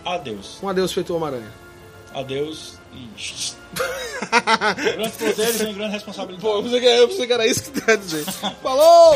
Adeus. 0.05 0.59
Um 0.61 0.69
adeus 0.69 0.93
feito 0.93 1.15
Homem-Aranha. 1.15 1.51
Adeus 2.13 2.77
e. 2.93 3.09
Grandes 4.95 5.17
poderes 5.17 5.61
e 5.61 5.73
grande 5.73 5.93
responsabilidade. 5.93 6.41
Pô, 6.41 6.57
eu 6.57 7.07
pensei 7.07 7.27
que 7.27 7.33
era 7.33 7.45
isso 7.45 7.63
que 7.63 7.81
tu 7.81 7.89
ia 7.89 7.97
dizer. 7.97 8.23
Falou! 8.61 9.15